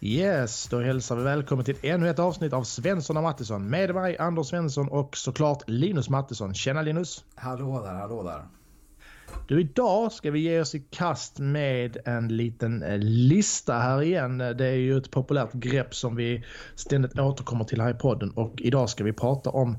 Yes, 0.00 0.68
då 0.68 0.80
hälsar 0.80 1.16
vi 1.16 1.22
välkommen 1.22 1.64
till 1.64 1.76
ännu 1.82 2.10
ett 2.10 2.18
avsnitt 2.18 2.52
av 2.52 2.64
Svensson 2.64 3.16
och 3.16 3.22
Mattisson. 3.22 3.70
Med 3.70 3.94
mig 3.94 4.18
Anders 4.18 4.46
Svensson 4.46 4.88
och 4.88 5.16
såklart 5.16 5.62
Linus 5.66 6.08
Mattisson. 6.08 6.54
Tjena 6.54 6.82
Linus! 6.82 7.24
Hallå 7.34 7.82
där, 7.84 7.94
hallå 7.94 8.22
där! 8.22 8.42
Du, 9.48 9.60
idag 9.60 10.12
ska 10.12 10.30
vi 10.30 10.40
ge 10.40 10.60
oss 10.60 10.74
i 10.74 10.80
kast 10.80 11.38
med 11.38 11.96
en 12.04 12.28
liten 12.28 12.82
eh, 12.82 12.98
lista 12.98 13.78
här 13.78 14.02
igen. 14.02 14.38
Det 14.38 14.66
är 14.66 14.76
ju 14.76 14.98
ett 14.98 15.10
populärt 15.10 15.52
grepp 15.52 15.94
som 15.94 16.16
vi 16.16 16.44
ständigt 16.74 17.18
återkommer 17.18 17.64
till 17.64 17.80
här 17.80 17.90
i 17.90 17.94
podden 17.94 18.30
och 18.30 18.54
idag 18.58 18.90
ska 18.90 19.04
vi 19.04 19.12
prata 19.12 19.50
om 19.50 19.78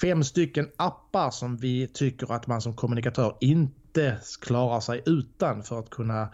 fem 0.00 0.24
stycken 0.24 0.68
appar 0.76 1.30
som 1.30 1.56
vi 1.56 1.86
tycker 1.86 2.32
att 2.32 2.46
man 2.46 2.60
som 2.60 2.76
kommunikatör 2.76 3.36
inte 3.40 4.16
klarar 4.40 4.80
sig 4.80 5.02
utan 5.06 5.62
för 5.62 5.78
att 5.78 5.90
kunna 5.90 6.28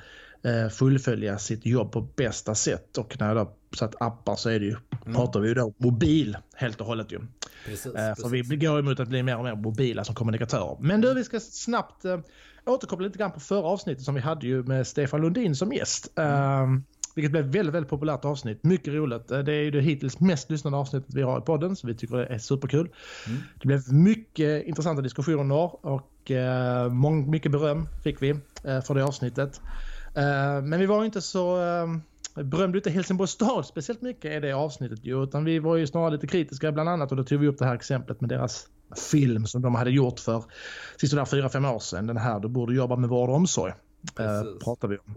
fullfölja 0.73 1.39
sitt 1.39 1.67
jobb 1.67 1.93
på 1.93 2.01
bästa 2.01 2.55
sätt. 2.55 2.99
Och 2.99 3.17
när 3.21 3.29
jag 3.29 3.37
då 3.37 3.55
satt 3.77 4.03
appar 4.03 4.37
så 4.37 4.49
är 4.49 4.61
det 4.61 4.67
ju, 4.67 4.77
mm. 5.05 5.15
pratar 5.15 5.41
vi 5.41 5.49
ju 5.49 5.55
då 5.55 5.75
mobil 5.77 6.37
helt 6.55 6.81
och 6.81 6.87
hållet 6.87 7.13
ju. 7.13 7.21
Precis, 7.65 7.87
eh, 7.87 8.15
för 8.15 8.23
precis. 8.23 8.49
vi 8.49 8.57
går 8.57 8.79
emot 8.79 9.01
att 9.01 9.09
bli 9.09 9.23
mer 9.23 9.37
och 9.37 9.45
mer 9.45 9.55
mobila 9.55 10.05
som 10.05 10.15
kommunikatörer. 10.15 10.77
Men 10.81 11.01
du, 11.01 11.15
vi 11.15 11.25
ska 11.25 11.41
snabbt 11.41 12.05
eh, 12.05 12.19
återkoppla 12.67 13.07
lite 13.07 13.19
grann 13.19 13.33
på 13.33 13.41
förra 13.41 13.67
avsnittet 13.67 14.05
som 14.05 14.15
vi 14.15 14.21
hade 14.21 14.47
ju 14.47 14.63
med 14.63 14.87
Stefan 14.87 15.21
Lundin 15.21 15.57
som 15.57 15.73
gäst. 15.73 16.13
Mm. 16.17 16.85
vilket 17.15 17.33
blev 17.33 17.45
väldigt, 17.45 17.75
väldigt 17.75 17.91
populärt 17.91 18.25
avsnitt. 18.25 18.65
Mycket 18.65 18.95
roligt. 18.95 19.31
Eh, 19.31 19.39
det 19.39 19.53
är 19.53 19.63
ju 19.63 19.71
det 19.71 19.81
hittills 19.81 20.21
mest 20.21 20.51
lyssnade 20.51 20.77
avsnittet 20.77 21.15
vi 21.15 21.23
har 21.23 21.39
i 21.39 21.43
podden 21.43 21.77
så 21.77 21.87
vi 21.87 21.95
tycker 21.95 22.17
det 22.17 22.27
är 22.27 22.39
superkul. 22.39 22.89
Mm. 23.27 23.41
Det 23.61 23.67
blev 23.67 23.93
mycket 23.93 24.67
intressanta 24.67 25.03
diskussioner 25.03 25.87
och 25.87 26.31
uh, 26.31 27.11
mycket 27.11 27.53
beröm 27.53 27.89
fick 28.05 28.23
vi 28.23 28.33
uh, 28.33 28.41
för 28.81 28.95
det 28.95 29.05
avsnittet. 29.05 29.61
Uh, 30.19 30.63
men 30.63 30.81
vi 30.81 30.87
var 30.87 31.05
inte 31.05 31.21
så 31.21 31.57
uh, 31.57 31.97
berömde 32.45 32.79
inte 32.79 32.91
Helsingborgs 32.91 33.31
stad 33.31 33.67
speciellt 33.67 34.03
mycket 34.03 34.33
i 34.33 34.41
det 34.41 34.53
avsnittet 34.53 35.05
ju, 35.05 35.23
utan 35.23 35.45
vi 35.45 35.59
var 35.59 35.77
ju 35.77 35.87
snarare 35.87 36.11
lite 36.11 36.27
kritiska 36.27 36.73
bland 36.73 36.89
annat 36.89 37.11
och 37.11 37.17
då 37.17 37.25
tog 37.25 37.41
vi 37.41 37.49
upp 37.49 37.59
det 37.59 37.65
här 37.65 37.75
exemplet 37.75 38.21
med 38.21 38.31
deras 38.31 38.67
film 39.11 39.47
som 39.47 39.63
de 39.63 39.75
hade 39.75 39.91
gjort 39.91 40.21
för 40.21 40.45
sisådär 40.97 41.25
4-5 41.25 41.75
år 41.75 41.79
sedan. 41.79 42.07
Den 42.07 42.17
här 42.17 42.41
Du 42.41 42.49
borde 42.49 42.75
jobba 42.75 42.97
med 42.97 43.11
vård 43.11 43.31
och 43.31 43.37
omsorg. 43.37 43.73
Uh, 44.21 44.59
pratar 44.65 44.89
vi 44.89 44.99
om. 44.99 45.15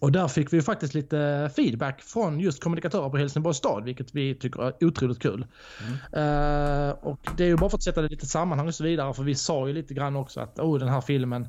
Och 0.00 0.12
där 0.12 0.28
fick 0.28 0.52
vi 0.52 0.62
faktiskt 0.62 0.94
lite 0.94 1.50
feedback 1.56 2.02
från 2.02 2.40
just 2.40 2.62
kommunikatörer 2.62 3.10
på 3.10 3.16
Helsingborgs 3.16 3.56
stad, 3.56 3.84
vilket 3.84 4.14
vi 4.14 4.34
tycker 4.34 4.62
är 4.62 4.84
otroligt 4.84 5.18
kul. 5.18 5.46
Mm. 5.80 6.88
Uh, 6.88 6.90
och 6.90 7.28
det 7.36 7.44
är 7.44 7.48
ju 7.48 7.56
bara 7.56 7.70
för 7.70 7.76
att 7.76 7.82
sätta 7.82 8.00
det 8.00 8.06
i 8.06 8.10
lite 8.10 8.26
sammanhang 8.26 8.68
och 8.68 8.74
så 8.74 8.84
vidare, 8.84 9.14
för 9.14 9.22
vi 9.22 9.34
sa 9.34 9.68
ju 9.68 9.74
lite 9.74 9.94
grann 9.94 10.16
också 10.16 10.40
att 10.40 10.58
oh, 10.58 10.78
den 10.78 10.88
här 10.88 11.00
filmen 11.00 11.48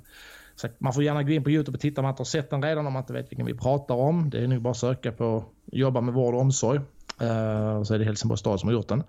så 0.62 0.68
man 0.78 0.94
får 0.94 1.04
gärna 1.04 1.24
gå 1.24 1.32
in 1.32 1.44
på 1.44 1.50
Youtube 1.50 1.76
och 1.76 1.82
titta 1.82 2.02
om 2.02 2.04
man 2.04 2.12
inte 2.12 2.20
har 2.20 2.26
sett 2.26 2.50
den 2.50 2.64
redan 2.64 2.88
om 2.88 2.94
man 2.94 3.04
inte 3.04 3.14
vet 3.14 3.32
vilken 3.32 3.46
vi 3.46 3.54
pratar 3.54 3.96
om. 3.96 4.30
Det 4.30 4.44
är 4.44 4.48
nog 4.48 4.62
bara 4.62 4.72
att 4.72 4.78
söka 4.78 5.12
på 5.12 5.46
jobba 5.72 6.02
med 6.02 6.14
vård 6.14 6.34
och 6.34 6.42
omsorg. 6.42 6.80
Uh, 7.22 7.84
så 7.84 7.94
är 7.94 8.00
det 8.00 8.06
Helsingborgs 8.06 8.40
stad 8.40 8.60
som 8.60 8.70
har 8.70 8.74
gjort 8.74 8.88
den. 8.88 9.04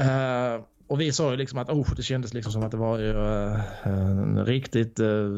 Uh, 0.00 0.64
och 0.88 1.00
vi 1.00 1.12
sa 1.12 1.30
ju 1.30 1.36
liksom 1.36 1.58
att 1.58 1.70
oh, 1.70 1.94
det 1.96 2.02
kändes 2.02 2.34
liksom 2.34 2.52
som 2.52 2.62
att 2.62 2.70
det 2.70 2.76
var 2.76 2.98
ju, 2.98 3.12
uh, 3.12 3.60
en 3.84 4.46
riktigt 4.46 5.00
uh, 5.00 5.30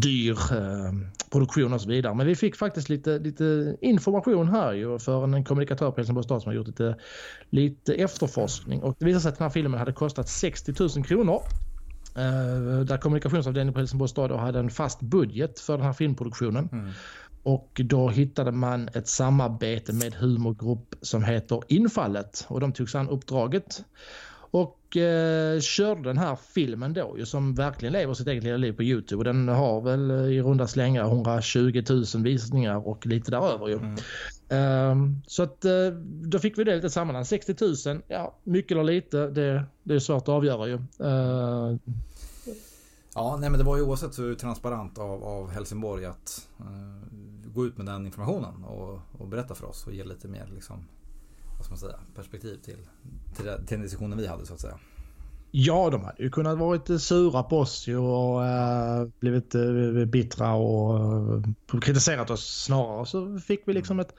dyr 0.00 0.32
uh, 0.32 0.92
produktion 1.30 1.72
och 1.72 1.80
så 1.80 1.88
vidare. 1.88 2.14
Men 2.14 2.26
vi 2.26 2.36
fick 2.36 2.56
faktiskt 2.56 2.88
lite, 2.88 3.18
lite 3.18 3.76
information 3.80 4.48
här 4.48 4.72
ju 4.72 4.98
för 4.98 5.24
en 5.24 5.44
kommunikatör 5.44 5.90
på 5.90 5.96
Helsingborgs 5.96 6.24
stad 6.24 6.42
som 6.42 6.48
har 6.48 6.56
gjort 6.56 6.66
lite, 6.66 6.96
lite 7.50 7.94
efterforskning. 7.94 8.82
Och 8.82 8.96
det 8.98 9.04
visade 9.04 9.20
sig 9.20 9.28
att 9.28 9.38
den 9.38 9.44
här 9.44 9.50
filmen 9.50 9.78
hade 9.78 9.92
kostat 9.92 10.28
60 10.28 10.72
000 10.96 11.04
kronor 11.04 11.42
där 12.86 12.96
kommunikationsavdelningen 12.96 13.74
på 13.74 13.80
Helsingborgs 13.80 14.10
stad 14.10 14.30
hade 14.30 14.58
en 14.58 14.70
fast 14.70 15.00
budget 15.00 15.60
för 15.60 15.76
den 15.76 15.86
här 15.86 15.92
filmproduktionen. 15.92 16.68
Mm. 16.72 16.90
Och 17.42 17.80
då 17.84 18.08
hittade 18.08 18.52
man 18.52 18.88
ett 18.94 19.08
samarbete 19.08 19.92
med 19.92 20.14
humorgrupp 20.14 20.94
som 21.00 21.24
heter 21.24 21.60
Infallet 21.68 22.46
och 22.48 22.60
de 22.60 22.72
tog 22.72 22.90
sig 22.90 23.00
an 23.00 23.08
uppdraget. 23.08 23.84
Och 24.52 24.96
eh, 24.96 25.60
körde 25.60 26.02
den 26.02 26.18
här 26.18 26.36
filmen 26.36 26.92
då 26.92 27.14
ju 27.18 27.26
som 27.26 27.54
verkligen 27.54 27.92
lever 27.92 28.14
sitt 28.14 28.26
eget 28.26 28.44
lilla 28.44 28.56
liv 28.56 28.72
på 28.72 28.82
Youtube. 28.82 29.18
Och 29.18 29.24
den 29.24 29.48
har 29.48 29.80
väl 29.80 30.10
i 30.10 30.42
runda 30.42 30.66
slängar 30.66 31.04
120 31.04 31.82
000 32.14 32.22
visningar 32.22 32.88
och 32.88 33.06
lite 33.06 33.30
däröver 33.30 33.68
ju. 33.68 33.74
Mm. 33.74 33.94
Uh, 34.52 35.20
så 35.26 35.42
att 35.42 35.64
uh, 35.64 35.92
då 36.02 36.38
fick 36.38 36.58
vi 36.58 36.64
det 36.64 36.76
lite 36.76 36.90
sammanhang. 36.90 37.24
60 37.24 37.56
000, 37.88 38.02
ja 38.08 38.38
mycket 38.44 38.72
eller 38.72 38.84
lite, 38.84 39.26
det, 39.26 39.64
det 39.82 39.94
är 39.94 39.98
svårt 39.98 40.22
att 40.22 40.28
avgöra 40.28 40.68
ju. 40.68 40.74
Uh, 40.74 41.76
Ja, 43.14 43.36
nej 43.40 43.50
men 43.50 43.58
det 43.58 43.64
var 43.64 43.76
ju 43.76 43.82
oavsett 43.82 44.14
så 44.14 44.34
transparent 44.34 44.98
av, 44.98 45.24
av 45.24 45.50
Helsingborg 45.50 46.04
att 46.04 46.48
uh, 46.60 47.48
gå 47.54 47.66
ut 47.66 47.76
med 47.76 47.86
den 47.86 48.06
informationen 48.06 48.64
och, 48.64 49.00
och, 49.18 49.28
berätta 49.28 49.54
för 49.54 49.66
oss 49.66 49.86
och 49.86 49.92
ge 49.92 50.04
lite 50.04 50.28
mer 50.28 50.50
liksom, 50.54 50.84
vad 51.68 51.78
ska 51.78 51.86
man 51.86 51.92
säga, 51.92 52.00
perspektiv 52.14 52.56
till, 52.56 52.76
till, 53.36 53.44
till 53.44 53.66
den 53.66 53.82
diskussionen 53.82 54.18
vi 54.18 54.26
hade 54.26 54.46
så 54.46 54.54
att 54.54 54.60
säga. 54.60 54.78
Ja, 55.50 55.90
de 55.90 56.04
hade 56.04 56.22
ju 56.22 56.30
kunnat 56.30 56.58
vara 56.58 56.98
sura 56.98 57.42
på 57.42 57.58
oss 57.58 57.88
och 57.88 58.46
äh, 58.46 59.08
blivit 59.20 59.54
äh, 59.54 60.04
bittra 60.06 60.54
och 60.54 60.98
äh, 61.74 61.80
kritiserat 61.80 62.30
oss 62.30 62.64
snarare. 62.64 63.06
Så 63.06 63.38
fick 63.38 63.68
vi 63.68 63.72
liksom 63.72 64.00
ett 64.00 64.14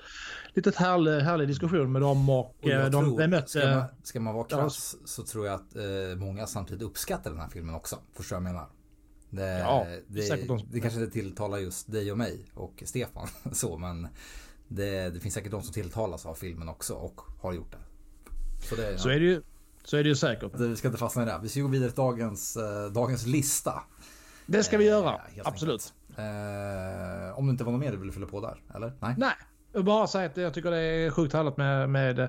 litet 0.53 0.75
härlig, 0.75 1.19
härlig 1.19 1.47
diskussion 1.47 1.91
med 1.91 2.01
dem 2.01 2.29
och, 2.29 2.39
och 2.39 2.55
de 2.61 2.91
tror, 2.91 3.17
bemötte... 3.17 3.47
Ska 3.49 3.75
man, 3.75 3.85
ska 4.03 4.19
man 4.19 4.33
vara 4.33 4.47
krass 4.47 4.95
så 5.05 5.23
tror 5.23 5.45
jag 5.45 5.55
att 5.55 5.75
eh, 5.75 6.17
många 6.17 6.47
samtidigt 6.47 6.83
uppskattar 6.83 7.31
den 7.31 7.39
här 7.39 7.49
filmen 7.49 7.75
också. 7.75 7.97
Förstår 8.13 8.35
jag 8.35 8.43
menar? 8.43 8.67
Det, 9.29 9.59
ja, 9.59 9.87
det, 10.07 10.47
de... 10.47 10.67
det 10.71 10.79
kanske 10.79 10.99
inte 10.99 11.13
tilltalar 11.13 11.57
just 11.57 11.91
dig 11.91 12.11
och 12.11 12.17
mig 12.17 12.45
och 12.53 12.83
Stefan 12.85 13.27
så 13.51 13.77
men 13.77 14.07
det, 14.75 15.09
det, 15.09 15.19
finns 15.19 15.33
säkert 15.33 15.51
de 15.51 15.61
som 15.61 15.73
tilltalas 15.73 16.25
av 16.25 16.35
filmen 16.35 16.69
också 16.69 16.93
och 16.93 17.21
har 17.41 17.53
gjort 17.53 17.71
det. 17.71 17.77
Så, 18.69 18.75
det, 18.75 18.97
så 18.97 19.09
ja. 19.09 19.13
är 19.15 19.19
det 19.19 19.25
ju. 19.25 19.41
Så 19.83 19.97
är 19.97 20.03
det 20.03 20.09
ju 20.09 20.15
säkert. 20.15 20.51
Vi 20.59 20.75
ska 20.75 20.87
inte 20.87 20.97
fastna 20.97 21.23
i 21.23 21.25
det. 21.25 21.39
Vi 21.41 21.49
ska 21.49 21.61
gå 21.61 21.67
vidare 21.67 21.89
till 21.89 21.97
dagens, 21.97 22.57
eh, 22.57 22.91
dagens 22.91 23.25
lista. 23.25 23.83
Det 24.45 24.63
ska 24.63 24.77
vi 24.77 24.85
göra. 24.85 25.21
Eh, 25.35 25.41
Absolut. 25.43 25.93
Eh, 26.17 27.39
om 27.39 27.47
det 27.47 27.51
inte 27.51 27.63
var 27.63 27.71
något 27.71 27.81
mer 27.81 27.91
du 27.91 27.97
ville 27.97 28.11
fylla 28.11 28.27
på 28.27 28.41
där? 28.41 28.61
Eller? 28.75 28.93
Nej. 28.99 29.15
Nej. 29.17 29.33
Jag 29.75 29.85
bara 29.85 30.07
säga 30.07 30.25
att 30.25 30.37
jag 30.37 30.53
tycker 30.53 30.71
det 30.71 30.81
är 30.81 31.11
sjukt 31.11 31.33
härligt 31.33 31.57
med, 31.57 31.89
med 31.89 32.19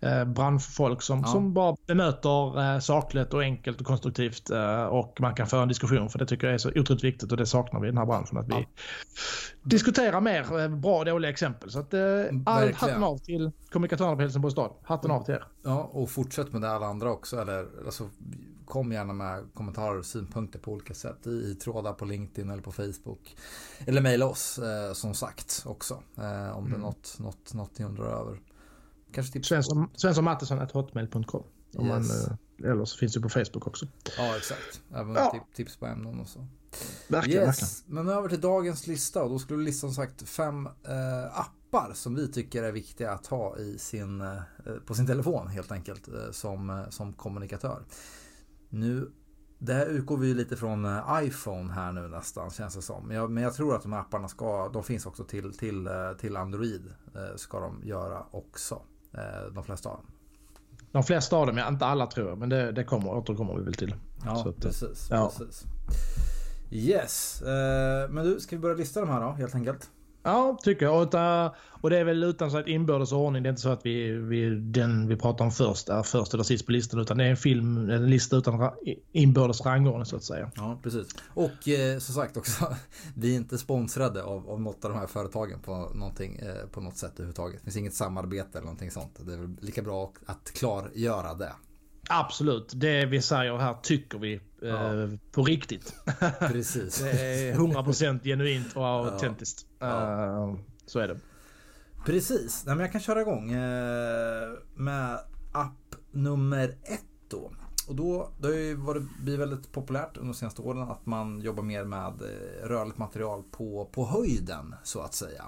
eh, 0.00 0.24
branschfolk 0.24 1.02
som, 1.02 1.20
ja. 1.20 1.26
som 1.26 1.54
bara 1.54 1.76
bemöter 1.86 2.74
eh, 2.74 2.78
sakligt 2.78 3.34
och 3.34 3.42
enkelt 3.42 3.80
och 3.80 3.86
konstruktivt 3.86 4.50
eh, 4.50 4.84
och 4.84 5.20
man 5.20 5.34
kan 5.34 5.46
föra 5.46 5.62
en 5.62 5.68
diskussion 5.68 6.10
för 6.10 6.18
det 6.18 6.26
tycker 6.26 6.46
jag 6.46 6.54
är 6.54 6.58
så 6.58 6.68
otroligt 6.68 7.04
viktigt 7.04 7.32
och 7.32 7.38
det 7.38 7.46
saknar 7.46 7.80
vi 7.80 7.88
i 7.88 7.90
den 7.90 7.98
här 7.98 8.06
branschen. 8.06 8.38
Att 8.38 8.48
vi 8.48 8.54
ja. 8.54 8.64
diskuterar 9.62 10.20
mer 10.20 10.60
eh, 10.60 10.68
bra 10.68 10.98
och 10.98 11.04
dåliga 11.04 11.30
exempel. 11.30 11.70
Så 11.70 11.78
att 11.78 11.94
eh, 11.94 12.00
allt 12.46 12.74
hatten 12.74 13.02
av 13.04 13.18
till 13.18 13.50
kommunikatörerna 13.70 14.16
på 14.16 14.22
Helsingborgs 14.22 14.52
stad. 14.52 14.70
Hatten 14.82 15.10
av 15.10 15.24
till 15.24 15.34
er. 15.34 15.44
Ja, 15.62 15.90
och 15.92 16.10
fortsätt 16.10 16.52
med 16.52 16.62
det 16.62 16.70
alla 16.70 16.86
andra 16.86 17.10
också. 17.10 17.40
Eller, 17.40 17.66
alltså, 17.84 18.04
kom 18.64 18.92
gärna 18.92 19.12
med 19.12 19.44
kommentarer 19.54 19.98
och 19.98 20.06
synpunkter 20.06 20.58
på 20.58 20.72
olika 20.72 20.94
sätt 20.94 21.26
i 21.26 21.54
trådar 21.54 21.92
på 21.92 22.04
LinkedIn 22.04 22.50
eller 22.50 22.62
på 22.62 22.72
Facebook. 22.72 23.36
Eller 23.78 24.00
mejla 24.00 24.26
oss 24.26 24.58
eh, 24.58 24.92
som 24.92 25.14
sagt 25.14 25.62
också 25.66 26.02
eh, 26.16 26.56
om 26.56 26.58
mm. 26.58 26.70
det 26.70 26.70
är 26.70 26.74
mm. 26.74 26.80
något, 26.80 27.16
något, 27.18 27.54
något 27.54 27.78
ni 27.78 27.84
undrar 27.84 28.20
över. 28.20 28.40
Kanske 29.12 29.32
tips 29.32 29.48
Svensson, 29.48 29.88
Svensson 29.94 30.26
hotmail.com. 30.72 31.44
yes. 31.80 32.26
Eh, 32.26 32.34
eller 32.64 32.84
så 32.84 32.98
finns 32.98 33.14
det 33.14 33.20
på 33.20 33.28
Facebook 33.28 33.66
också. 33.66 33.86
Ja, 34.18 34.36
exakt. 34.36 34.82
Även 34.94 35.14
ja. 35.14 35.46
tips 35.54 35.76
på 35.76 35.86
ämnen 35.86 36.20
och 36.20 36.28
så. 36.28 36.46
Verkligen, 37.08 37.42
yes. 37.42 37.62
verkligen. 37.62 38.04
Men 38.04 38.14
över 38.14 38.28
till 38.28 38.40
dagens 38.40 38.86
lista 38.86 39.22
och 39.22 39.30
då 39.30 39.38
skulle 39.38 39.64
listan 39.64 39.92
sagt 39.92 40.28
fem 40.28 40.66
eh, 40.66 41.40
appar 41.40 41.92
som 41.94 42.14
vi 42.14 42.32
tycker 42.32 42.62
är 42.62 42.72
viktiga 42.72 43.10
att 43.10 43.26
ha 43.26 43.58
i 43.58 43.78
sin, 43.78 44.20
eh, 44.20 44.40
på 44.86 44.94
sin 44.94 45.06
telefon 45.06 45.48
helt 45.48 45.72
enkelt 45.72 46.08
eh, 46.08 46.30
som, 46.30 46.70
eh, 46.70 46.88
som 46.88 47.12
kommunikatör. 47.12 47.82
Nu, 48.72 49.10
det 49.58 49.74
här 49.74 49.86
utgår 49.86 50.16
vi 50.16 50.34
lite 50.34 50.56
från 50.56 50.84
eh, 50.84 51.20
iPhone 51.22 51.72
här 51.72 51.92
nu 51.92 52.08
nästan 52.08 52.50
känns 52.50 52.74
det 52.74 52.82
som. 52.82 53.06
Men 53.06 53.16
jag, 53.16 53.30
men 53.30 53.42
jag 53.42 53.54
tror 53.54 53.74
att 53.76 53.82
de 53.82 53.92
här 53.92 54.00
apparna 54.00 54.28
ska, 54.28 54.68
de 54.68 54.84
finns 54.84 55.06
också 55.06 55.24
till, 55.24 55.58
till, 55.58 55.86
eh, 55.86 55.92
till 56.20 56.36
Android. 56.36 56.82
Eh, 57.14 57.36
ska 57.36 57.60
de 57.60 57.80
göra 57.84 58.26
också. 58.30 58.82
De 59.54 59.64
flesta 59.64 59.88
av 59.88 59.96
dem. 59.96 60.06
De 60.92 61.02
flesta 61.02 61.36
av 61.36 61.46
dem, 61.46 61.56
ja, 61.56 61.68
inte 61.68 61.86
alla 61.86 62.06
tror 62.06 62.28
jag, 62.28 62.38
men 62.38 62.48
det, 62.48 62.72
det 62.72 62.84
kommer, 62.84 63.08
återkommer 63.08 63.54
vi 63.54 63.64
väl 63.64 63.74
till. 63.74 63.94
Ja, 64.24 64.48
att, 64.48 64.56
precis, 64.56 65.08
ja. 65.10 65.32
precis. 65.38 65.64
Yes, 66.70 67.42
men 68.10 68.24
du, 68.24 68.40
ska 68.40 68.56
vi 68.56 68.60
börja 68.60 68.76
lista 68.76 69.00
de 69.00 69.08
här 69.08 69.20
då 69.20 69.30
helt 69.30 69.54
enkelt? 69.54 69.90
Ja, 70.22 70.58
tycker 70.62 70.86
jag. 70.86 71.02
Och, 71.02 71.54
och 71.82 71.90
det 71.90 71.98
är 71.98 72.04
väl 72.04 72.24
utan 72.24 72.50
så 72.50 72.58
att 72.58 72.68
inbördes 72.68 73.12
ordning. 73.12 73.42
Det 73.42 73.48
är 73.48 73.50
inte 73.50 73.62
så 73.62 73.68
att 73.68 73.86
vi, 73.86 74.10
vi, 74.10 74.50
den 74.50 75.08
vi 75.08 75.16
pratar 75.16 75.44
om 75.44 75.50
först 75.50 75.88
är 75.88 76.02
först 76.02 76.34
eller 76.34 76.44
sist 76.44 76.66
på 76.66 76.72
listan. 76.72 77.00
Utan 77.00 77.18
det 77.18 77.24
är 77.24 77.30
en 77.30 77.36
film, 77.36 77.90
en 77.90 78.10
lista 78.10 78.36
utan 78.36 78.70
inbördes 79.12 79.60
rangordning 79.60 80.06
så 80.06 80.16
att 80.16 80.24
säga. 80.24 80.50
Ja, 80.54 80.78
precis. 80.82 81.16
Och 81.34 81.68
eh, 81.68 81.98
som 81.98 82.14
sagt 82.14 82.36
också, 82.36 82.76
vi 83.14 83.32
är 83.32 83.36
inte 83.36 83.58
sponsrade 83.58 84.22
av, 84.22 84.50
av 84.50 84.60
något 84.60 84.84
av 84.84 84.90
de 84.90 84.98
här 84.98 85.06
företagen 85.06 85.58
på, 85.60 85.90
någonting, 85.94 86.36
eh, 86.36 86.68
på 86.72 86.80
något 86.80 86.96
sätt 86.96 87.12
överhuvudtaget. 87.14 87.60
Det 87.60 87.64
finns 87.64 87.76
inget 87.76 87.94
samarbete 87.94 88.58
eller 88.58 88.66
någonting 88.66 88.90
sånt. 88.90 89.20
Det 89.26 89.32
är 89.32 89.38
väl 89.38 89.56
lika 89.60 89.82
bra 89.82 90.12
att 90.26 90.52
klargöra 90.54 91.34
det. 91.34 91.52
Absolut. 92.08 92.72
Det 92.74 93.06
vi 93.06 93.22
säger 93.22 93.56
här 93.56 93.74
tycker 93.82 94.18
vi 94.18 94.40
ja. 94.62 95.02
eh, 95.02 95.10
på 95.32 95.44
riktigt. 95.44 95.94
Precis. 96.38 97.00
det 97.00 97.10
är 97.10 97.54
100% 97.54 98.22
genuint 98.24 98.76
och 98.76 98.86
autentiskt. 98.86 99.66
Ja. 99.78 100.22
Ja. 100.22 100.46
Uh, 100.46 100.58
så 100.86 100.98
är 100.98 101.08
det. 101.08 101.20
Precis, 102.04 102.66
Nej, 102.66 102.74
men 102.74 102.84
jag 102.84 102.92
kan 102.92 103.00
köra 103.00 103.20
igång 103.20 103.52
eh, 103.52 104.50
med 104.74 105.18
app 105.52 105.94
nummer 106.10 106.68
ett 106.68 107.04
då. 107.28 107.52
Och 107.88 107.96
då, 107.96 108.32
det 108.38 108.46
har 108.46 108.54
ju 108.54 108.74
varit, 108.74 109.02
blivit 109.20 109.40
väldigt 109.40 109.72
populärt 109.72 110.16
under 110.16 110.32
de 110.32 110.38
senaste 110.38 110.62
åren 110.62 110.82
att 110.82 111.06
man 111.06 111.40
jobbar 111.40 111.62
mer 111.62 111.84
med 111.84 112.06
eh, 112.22 112.68
rörligt 112.68 112.98
material 112.98 113.42
på, 113.50 113.90
på 113.92 114.06
höjden 114.06 114.74
så 114.84 115.00
att 115.00 115.14
säga. 115.14 115.44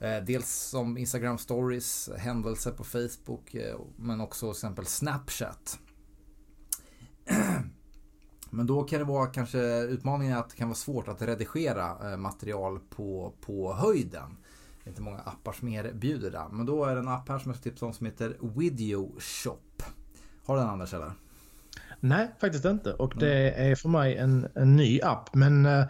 Eh, 0.00 0.24
dels 0.24 0.48
som 0.48 0.98
Instagram 0.98 1.38
stories, 1.38 2.10
händelser 2.18 2.70
på 2.70 2.84
Facebook 2.84 3.54
eh, 3.54 3.78
men 3.96 4.20
också 4.20 4.46
till 4.46 4.50
exempel 4.56 4.86
Snapchat. 4.86 5.78
Men 8.50 8.66
då 8.66 8.84
kan 8.84 8.98
det 8.98 9.04
vara 9.04 9.26
kanske 9.26 9.82
utmaningen 9.82 10.38
att 10.38 10.50
det 10.50 10.56
kan 10.56 10.68
vara 10.68 10.76
svårt 10.76 11.08
att 11.08 11.22
redigera 11.22 12.12
eh, 12.12 12.16
material 12.16 12.80
på, 12.90 13.32
på 13.40 13.74
höjden. 13.74 14.36
Det 14.84 14.88
är 14.88 14.90
inte 14.90 15.02
många 15.02 15.18
appar 15.18 15.52
som 15.52 15.68
erbjuder 15.68 16.30
det. 16.30 16.44
Men 16.50 16.66
då 16.66 16.84
är 16.84 16.94
det 16.94 17.00
en 17.00 17.08
app 17.08 17.28
här 17.28 17.38
som 17.38 17.50
jag 17.50 17.60
ska 17.60 17.70
tipsa 17.70 17.86
om 17.86 17.92
som 17.92 18.06
heter 18.06 18.36
Video 18.40 19.12
Shop. 19.18 19.82
Har 20.44 20.56
du 20.56 20.60
den 20.60 20.70
Anders 20.70 20.94
eller? 20.94 21.12
Nej, 22.00 22.30
faktiskt 22.40 22.64
inte. 22.64 22.92
Och 22.92 23.14
det 23.16 23.50
är 23.50 23.74
för 23.74 23.88
mig 23.88 24.16
en, 24.16 24.48
en 24.54 24.76
ny 24.76 25.00
app. 25.00 25.34
Men 25.34 25.66
eh, 25.66 25.84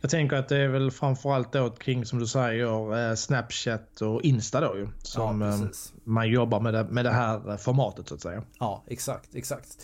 jag 0.00 0.10
tänker 0.10 0.36
att 0.36 0.48
det 0.48 0.56
är 0.56 0.68
väl 0.68 0.90
framförallt 0.90 1.52
då 1.52 1.70
kring, 1.70 2.04
som 2.04 2.18
du 2.18 2.26
säger, 2.26 3.08
eh, 3.10 3.14
Snapchat 3.14 4.00
och 4.00 4.22
Insta 4.22 4.60
då 4.60 4.76
ju. 4.76 4.88
Som 4.98 5.40
ja, 5.40 5.48
eh, 5.48 5.60
man 6.04 6.30
jobbar 6.30 6.60
med 6.60 6.74
det, 6.74 6.84
med 6.84 7.04
det 7.04 7.10
här 7.10 7.56
formatet 7.56 8.08
så 8.08 8.14
att 8.14 8.20
säga. 8.20 8.42
Ja, 8.58 8.84
exakt, 8.86 9.34
exakt. 9.34 9.82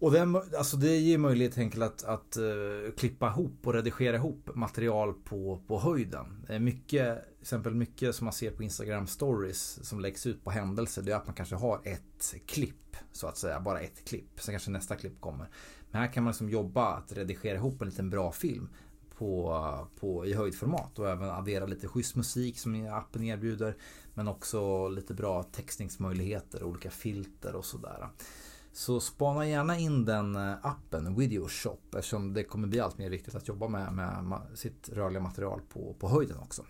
Och 0.00 0.12
den, 0.12 0.36
alltså 0.36 0.76
det 0.76 0.96
ger 0.96 1.18
möjlighet 1.18 1.58
enkelt 1.58 1.82
att, 1.82 2.04
att 2.04 2.36
uh, 2.38 2.92
klippa 2.96 3.28
ihop 3.28 3.66
och 3.66 3.74
redigera 3.74 4.16
ihop 4.16 4.50
material 4.54 5.12
på, 5.12 5.60
på 5.66 5.78
höjden. 5.78 6.46
Mycket, 6.60 7.18
till 7.40 7.44
exempel 7.44 7.74
mycket 7.74 8.14
som 8.14 8.24
man 8.24 8.32
ser 8.32 8.50
på 8.50 8.62
Instagram 8.62 9.06
stories 9.06 9.88
som 9.88 10.00
läggs 10.00 10.26
ut 10.26 10.44
på 10.44 10.50
händelser. 10.50 11.02
Det 11.02 11.12
är 11.12 11.16
att 11.16 11.26
man 11.26 11.34
kanske 11.34 11.56
har 11.56 11.80
ett 11.84 12.34
klipp 12.46 12.96
så 13.12 13.26
att 13.26 13.38
säga, 13.38 13.60
bara 13.60 13.80
ett 13.80 14.04
klipp. 14.04 14.40
Sen 14.40 14.52
kanske 14.52 14.70
nästa 14.70 14.96
klipp 14.96 15.20
kommer. 15.20 15.48
Men 15.90 16.00
här 16.00 16.12
kan 16.12 16.24
man 16.24 16.30
liksom 16.30 16.48
jobba 16.50 16.94
att 16.94 17.12
redigera 17.12 17.54
ihop 17.54 17.82
en 17.82 17.88
liten 17.88 18.10
bra 18.10 18.32
film 18.32 18.68
på, 19.18 19.88
på, 20.00 20.26
i 20.26 20.34
höjdformat 20.34 20.98
och 20.98 21.08
även 21.08 21.30
addera 21.30 21.66
lite 21.66 21.88
schysst 21.88 22.16
musik 22.16 22.58
som 22.58 22.88
appen 22.92 23.24
erbjuder. 23.24 23.76
Men 24.14 24.28
också 24.28 24.88
lite 24.88 25.14
bra 25.14 25.42
textningsmöjligheter, 25.42 26.62
olika 26.62 26.90
filter 26.90 27.54
och 27.54 27.64
sådär. 27.64 28.08
Så 28.72 29.00
spana 29.00 29.46
gärna 29.46 29.78
in 29.78 30.04
den 30.04 30.36
eh, 30.36 30.66
appen, 30.66 31.16
Videoshop 31.16 31.94
eftersom 31.94 32.32
det 32.32 32.44
kommer 32.44 32.68
bli 32.68 32.80
allt 32.80 32.98
mer 32.98 33.10
viktigt 33.10 33.34
att 33.34 33.48
jobba 33.48 33.68
med, 33.68 33.94
med 33.94 34.40
sitt 34.54 34.88
rörliga 34.88 35.22
material 35.22 35.60
på, 35.72 35.94
på 35.98 36.08
höjden 36.08 36.38
också. 36.38 36.64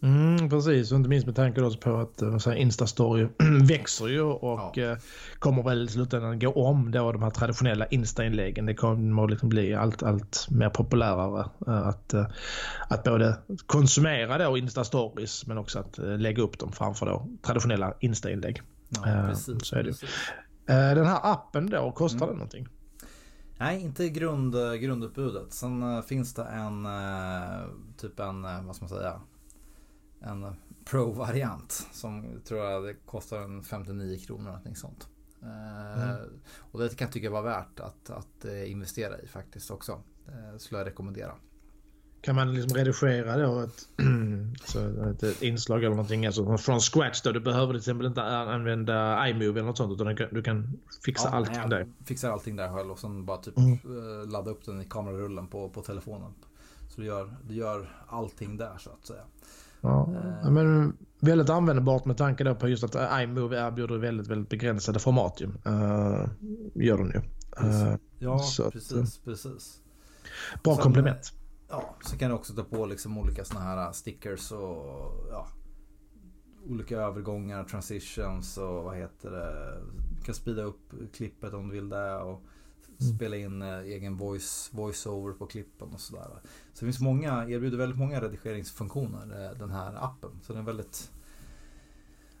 Mm, 0.00 0.50
precis, 0.50 0.92
och 0.92 0.96
inte 0.96 1.08
minst 1.08 1.26
med 1.26 1.36
tanke 1.36 1.70
på 1.80 1.96
att 1.96 2.22
eh, 2.22 2.38
säga, 2.38 2.56
Instastory 2.56 3.28
växer 3.68 4.08
ju 4.08 4.20
och 4.22 4.78
ja. 4.78 4.82
eh, 4.82 4.98
kommer 5.38 5.62
väl 5.62 5.84
i 5.84 5.88
slutändan 5.88 6.38
gå 6.38 6.52
om 6.52 6.90
då 6.90 7.12
de 7.12 7.22
här 7.22 7.30
traditionella 7.30 7.86
Insta-inläggen. 7.86 8.66
Det 8.66 8.74
kommer 8.74 9.28
liksom 9.28 9.48
bli 9.48 9.74
allt, 9.74 10.02
allt 10.02 10.46
mer 10.50 10.68
populärare 10.68 11.44
eh, 11.66 11.88
att, 11.88 12.14
att 12.88 13.04
både 13.04 13.38
konsumera 13.66 14.38
då 14.38 14.56
Insta-stories 14.56 15.44
men 15.46 15.58
också 15.58 15.78
att 15.78 15.98
lägga 15.98 16.42
upp 16.42 16.58
dem 16.58 16.72
framför 16.72 17.06
då 17.06 17.28
traditionella 17.42 17.94
Insta-inlägg. 18.00 18.62
Ja, 18.88 19.26
precis, 19.28 19.66
så 19.66 19.76
är 19.76 19.82
det. 19.82 19.90
Precis. 19.90 20.10
Den 20.66 21.06
här 21.06 21.20
appen 21.22 21.70
då, 21.70 21.92
kostar 21.92 22.16
mm. 22.16 22.28
den 22.28 22.36
någonting? 22.36 22.68
Nej, 23.58 23.80
inte 23.80 24.08
grund, 24.08 24.54
grundutbudet. 24.80 25.52
Sen 25.52 26.02
finns 26.02 26.34
det 26.34 26.44
en 26.44 26.86
typ 27.96 28.20
en, 28.20 28.42
vad 28.42 28.76
ska 28.76 28.84
man 28.84 28.88
säga, 28.88 29.20
en 30.20 30.56
Pro-variant 30.84 31.88
som 31.92 32.40
tror 32.44 32.60
jag 32.60 32.96
kostar 33.06 33.42
en 33.42 33.62
59 33.62 34.18
kronor 34.18 34.40
eller 34.40 34.50
någonting 34.50 34.76
sånt. 34.76 35.08
Mm. 35.42 36.16
Och 36.58 36.80
det 36.80 36.96
kan 36.96 37.06
jag 37.06 37.12
tycka 37.12 37.30
var 37.30 37.42
värt 37.42 37.80
att, 37.80 38.10
att 38.10 38.44
investera 38.66 39.20
i 39.20 39.26
faktiskt 39.26 39.70
också. 39.70 40.02
Det 40.52 40.58
skulle 40.58 40.80
jag 40.80 40.86
rekommendera. 40.86 41.34
Kan 42.20 42.34
man 42.34 42.54
liksom 42.54 42.76
redigera 42.76 43.36
då 43.36 43.60
ett, 43.60 43.88
så 44.64 44.78
ett, 45.10 45.42
inslag 45.42 45.78
eller 45.78 45.90
någonting 45.90 46.26
alltså 46.26 46.56
från 46.58 46.80
scratch 46.80 47.22
då? 47.22 47.32
Du 47.32 47.40
behöver 47.40 47.72
till 47.72 47.78
exempel 47.78 48.06
inte 48.06 48.22
använda 48.22 49.28
iMovie 49.28 49.50
eller 49.50 49.62
något 49.62 49.76
sånt 49.76 50.00
utan 50.00 50.28
du 50.30 50.42
kan 50.42 50.80
fixa 51.04 51.28
ja, 51.28 51.36
allting 51.36 51.58
nej, 51.58 51.68
där. 51.68 51.88
Fixar 52.04 52.30
allting 52.30 52.56
där 52.56 52.74
själv 52.74 52.90
och 52.90 52.98
sen 52.98 53.24
bara 53.24 53.38
typ 53.38 53.58
mm. 53.58 53.72
Eh, 53.72 54.28
ladda 54.28 54.50
upp 54.50 54.64
den 54.64 54.80
i 54.80 54.84
kamerarullen 54.84 55.46
på, 55.46 55.68
på 55.68 55.82
telefonen. 55.82 56.34
Så 56.88 57.00
du 57.00 57.06
gör, 57.06 57.36
du 57.48 57.54
gör 57.54 58.04
allting 58.06 58.56
där 58.56 58.78
så 58.78 58.90
att 58.90 59.06
säga. 59.06 59.24
Ja, 59.88 60.08
uh, 60.44 60.50
men 60.50 60.96
väldigt 61.20 61.50
användbart 61.50 62.04
med 62.04 62.16
tanke 62.16 62.44
då 62.44 62.54
på 62.54 62.68
just 62.68 62.84
att 62.84 63.22
iMovie 63.22 63.66
erbjuder 63.66 63.98
väldigt, 63.98 64.28
väldigt 64.28 64.48
begränsade 64.48 64.98
format 64.98 65.40
ju. 65.40 65.46
Uh, 65.46 66.26
gör 66.74 66.98
den 66.98 67.06
ju. 67.06 67.20
Uh, 67.66 67.94
ja, 68.18 68.40
precis, 68.72 69.18
precis. 69.18 69.80
Bra 70.64 70.76
komplement. 70.76 71.32
Ja, 71.68 71.96
så 72.04 72.18
kan 72.18 72.30
du 72.30 72.36
också 72.36 72.54
ta 72.54 72.62
på 72.62 72.86
liksom 72.86 73.18
olika 73.18 73.44
såna 73.44 73.60
här 73.60 73.92
stickers 73.92 74.52
och 74.52 75.26
ja, 75.30 75.46
olika 76.66 76.98
övergångar, 76.98 77.64
transitions 77.64 78.58
och 78.58 78.84
vad 78.84 78.96
heter 78.96 79.30
det. 79.30 79.74
Du 80.18 80.24
kan 80.24 80.34
sprida 80.34 80.62
upp 80.62 80.92
klippet 81.12 81.54
om 81.54 81.68
du 81.68 81.74
vill 81.74 81.88
det 81.88 82.16
och. 82.16 82.42
Spela 83.02 83.36
in 83.36 83.62
äh, 83.62 83.78
egen 83.78 84.16
voice, 84.16 84.70
voice-over 84.72 85.32
på 85.32 85.46
klippen 85.46 85.88
och 85.94 86.00
sådär. 86.00 86.28
Så 86.72 86.84
det 86.84 86.86
finns 86.86 87.00
många, 87.00 87.48
erbjuder 87.48 87.78
väldigt 87.78 87.98
många 87.98 88.20
redigeringsfunktioner 88.20 89.50
äh, 89.50 89.58
den 89.58 89.70
här 89.70 90.04
appen. 90.04 90.30
Så 90.42 90.52
den 90.52 90.62
är 90.62 90.66
väldigt, 90.66 91.10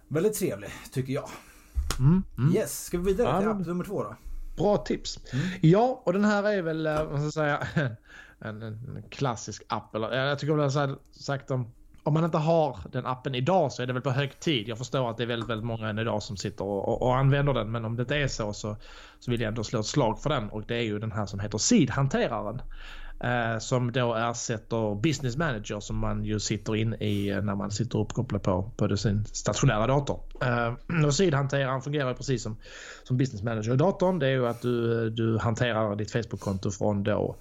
väldigt 0.08 0.34
trevlig 0.34 0.70
tycker 0.92 1.12
jag. 1.12 1.28
Mm, 1.98 2.22
mm. 2.38 2.54
Yes, 2.54 2.84
ska 2.84 2.98
vi 2.98 3.04
vidare 3.04 3.40
till 3.40 3.48
app 3.48 3.66
nummer 3.66 3.84
två 3.84 4.02
då? 4.02 4.16
Bra 4.56 4.76
tips. 4.76 5.20
Mm. 5.32 5.46
Ja, 5.60 6.02
och 6.04 6.12
den 6.12 6.24
här 6.24 6.44
är 6.44 6.62
väl, 6.62 6.84
vad 6.84 7.06
ska 7.06 7.22
jag 7.22 7.32
säga, 7.32 7.66
en, 8.38 8.62
en 8.62 9.04
klassisk 9.10 9.62
app. 9.68 9.94
Eller, 9.94 10.16
jag 10.16 10.38
tycker 10.38 10.54
väl 10.54 10.72
jag 10.74 10.98
sagt 11.10 11.50
om 11.50 11.72
om 12.08 12.14
man 12.14 12.24
inte 12.24 12.38
har 12.38 12.78
den 12.92 13.06
appen 13.06 13.34
idag 13.34 13.72
så 13.72 13.82
är 13.82 13.86
det 13.86 13.92
väl 13.92 14.02
på 14.02 14.10
hög 14.10 14.40
tid. 14.40 14.68
Jag 14.68 14.78
förstår 14.78 15.10
att 15.10 15.16
det 15.16 15.22
är 15.22 15.26
väldigt, 15.26 15.48
väldigt 15.48 15.66
många 15.66 15.88
än 15.88 15.98
idag 15.98 16.22
som 16.22 16.36
sitter 16.36 16.64
och, 16.64 16.88
och, 16.88 17.02
och, 17.02 17.16
använder 17.16 17.54
den. 17.54 17.70
Men 17.70 17.84
om 17.84 17.96
det 17.96 18.02
inte 18.02 18.16
är 18.16 18.28
så, 18.28 18.52
så 18.52 18.76
så 19.18 19.30
vill 19.30 19.40
jag 19.40 19.48
ändå 19.48 19.64
slå 19.64 19.80
ett 19.80 19.86
slag 19.86 20.22
för 20.22 20.30
den 20.30 20.48
och 20.50 20.62
det 20.66 20.76
är 20.76 20.82
ju 20.82 20.98
den 20.98 21.12
här 21.12 21.26
som 21.26 21.40
heter 21.40 21.58
sidhanteraren. 21.58 22.62
Eh, 23.20 23.58
som 23.58 23.92
då 23.92 24.14
ersätter 24.14 24.94
Business 24.94 25.36
Manager 25.36 25.80
som 25.80 25.98
man 25.98 26.24
ju 26.24 26.40
sitter 26.40 26.76
in 26.76 26.94
i 26.94 27.28
eh, 27.28 27.42
när 27.42 27.54
man 27.54 27.70
sitter 27.70 27.98
uppkopplad 27.98 28.42
på, 28.42 28.70
på 28.76 28.96
sin 28.96 29.24
stationära 29.24 29.86
dator. 29.86 30.20
Eh, 30.42 31.04
och 31.06 31.14
sidhanteraren 31.14 31.80
fungerar 31.80 32.14
precis 32.14 32.42
som, 32.42 32.56
som 33.02 33.16
Business 33.16 33.42
Manager 33.42 33.74
i 33.74 33.76
datorn. 33.76 34.18
Det 34.18 34.26
är 34.26 34.30
ju 34.30 34.46
att 34.46 34.62
du, 34.62 35.10
du 35.10 35.38
hanterar 35.38 35.96
ditt 35.96 36.10
Facebook-konto 36.12 36.70
från 36.70 37.02
då 37.02 37.36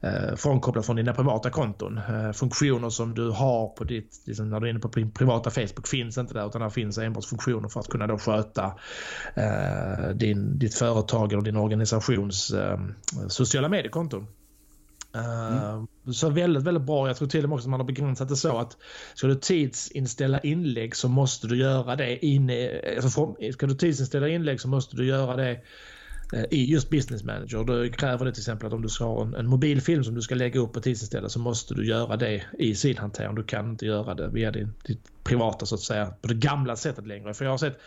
eh, 0.00 0.36
frånkopplat 0.36 0.86
från 0.86 0.96
dina 0.96 1.14
privata 1.14 1.50
konton. 1.50 1.98
Eh, 1.98 2.32
funktioner 2.32 2.90
som 2.90 3.14
du 3.14 3.30
har 3.30 3.68
på 3.68 3.84
ditt, 3.84 4.22
liksom 4.26 4.50
när 4.50 4.60
du 4.60 4.66
är 4.66 4.70
inne 4.70 4.80
på 4.80 4.88
din 4.88 5.10
privata 5.10 5.50
Facebook 5.50 5.88
finns 5.88 6.18
inte 6.18 6.34
där 6.34 6.46
utan 6.46 6.60
där 6.60 6.70
finns 6.70 6.98
enbart 6.98 7.24
funktioner 7.24 7.68
för 7.68 7.80
att 7.80 7.88
kunna 7.88 8.06
då 8.06 8.18
sköta 8.18 8.72
eh, 9.34 10.08
din, 10.14 10.58
ditt 10.58 10.74
företag 10.74 11.32
eller 11.32 11.42
din 11.42 11.56
organisations 11.56 12.50
eh, 12.50 12.78
sociala 13.28 13.68
mediekonton. 13.68 14.26
Mm. 15.14 15.86
Så 16.14 16.30
väldigt, 16.30 16.62
väldigt 16.62 16.82
bra. 16.82 17.06
Jag 17.06 17.16
tror 17.16 17.28
till 17.28 17.44
och 17.44 17.48
med 17.48 17.56
också 17.56 17.66
att 17.66 17.70
man 17.70 17.80
har 17.80 17.86
begränsat 17.86 18.28
det 18.28 18.36
så 18.36 18.58
att 18.58 18.76
ska 19.14 19.26
du 19.26 19.34
tidsinställa 19.34 20.40
inlägg 20.40 20.96
så 20.96 21.08
måste 21.08 21.46
du 21.46 21.56
göra 21.56 21.96
det 21.96 22.26
inne. 22.26 22.80
Alltså 22.96 23.34
ska 23.52 23.66
du 23.66 23.74
tidsinställa 23.74 24.28
inlägg 24.28 24.60
så 24.60 24.68
måste 24.68 24.96
du 24.96 25.06
göra 25.06 25.36
det 25.36 25.60
eh, 26.32 26.44
i 26.50 26.70
just 26.70 26.90
Business 26.90 27.24
Manager. 27.24 27.64
Då 27.64 27.92
kräver 27.92 28.24
det 28.24 28.32
till 28.32 28.40
exempel 28.40 28.66
att 28.66 28.72
om 28.72 28.82
du 28.82 28.88
ska 28.88 29.04
ha 29.04 29.22
en, 29.22 29.34
en 29.34 29.46
mobilfilm 29.46 30.04
som 30.04 30.14
du 30.14 30.22
ska 30.22 30.34
lägga 30.34 30.60
upp 30.60 30.76
och 30.76 30.82
tidsinställa 30.82 31.28
så 31.28 31.38
måste 31.38 31.74
du 31.74 31.86
göra 31.86 32.16
det 32.16 32.42
i 32.58 32.74
sidhanteraren. 32.74 33.34
Du 33.34 33.44
kan 33.44 33.70
inte 33.70 33.86
göra 33.86 34.14
det 34.14 34.28
via 34.28 34.50
din, 34.50 34.74
ditt 34.86 35.24
privata 35.24 35.66
så 35.66 35.74
att 35.74 35.80
säga 35.80 36.06
på 36.06 36.28
det 36.28 36.34
gamla 36.34 36.76
sättet 36.76 37.06
längre. 37.06 37.34
För 37.34 37.44
jag 37.44 37.52
har 37.52 37.58
sett 37.58 37.78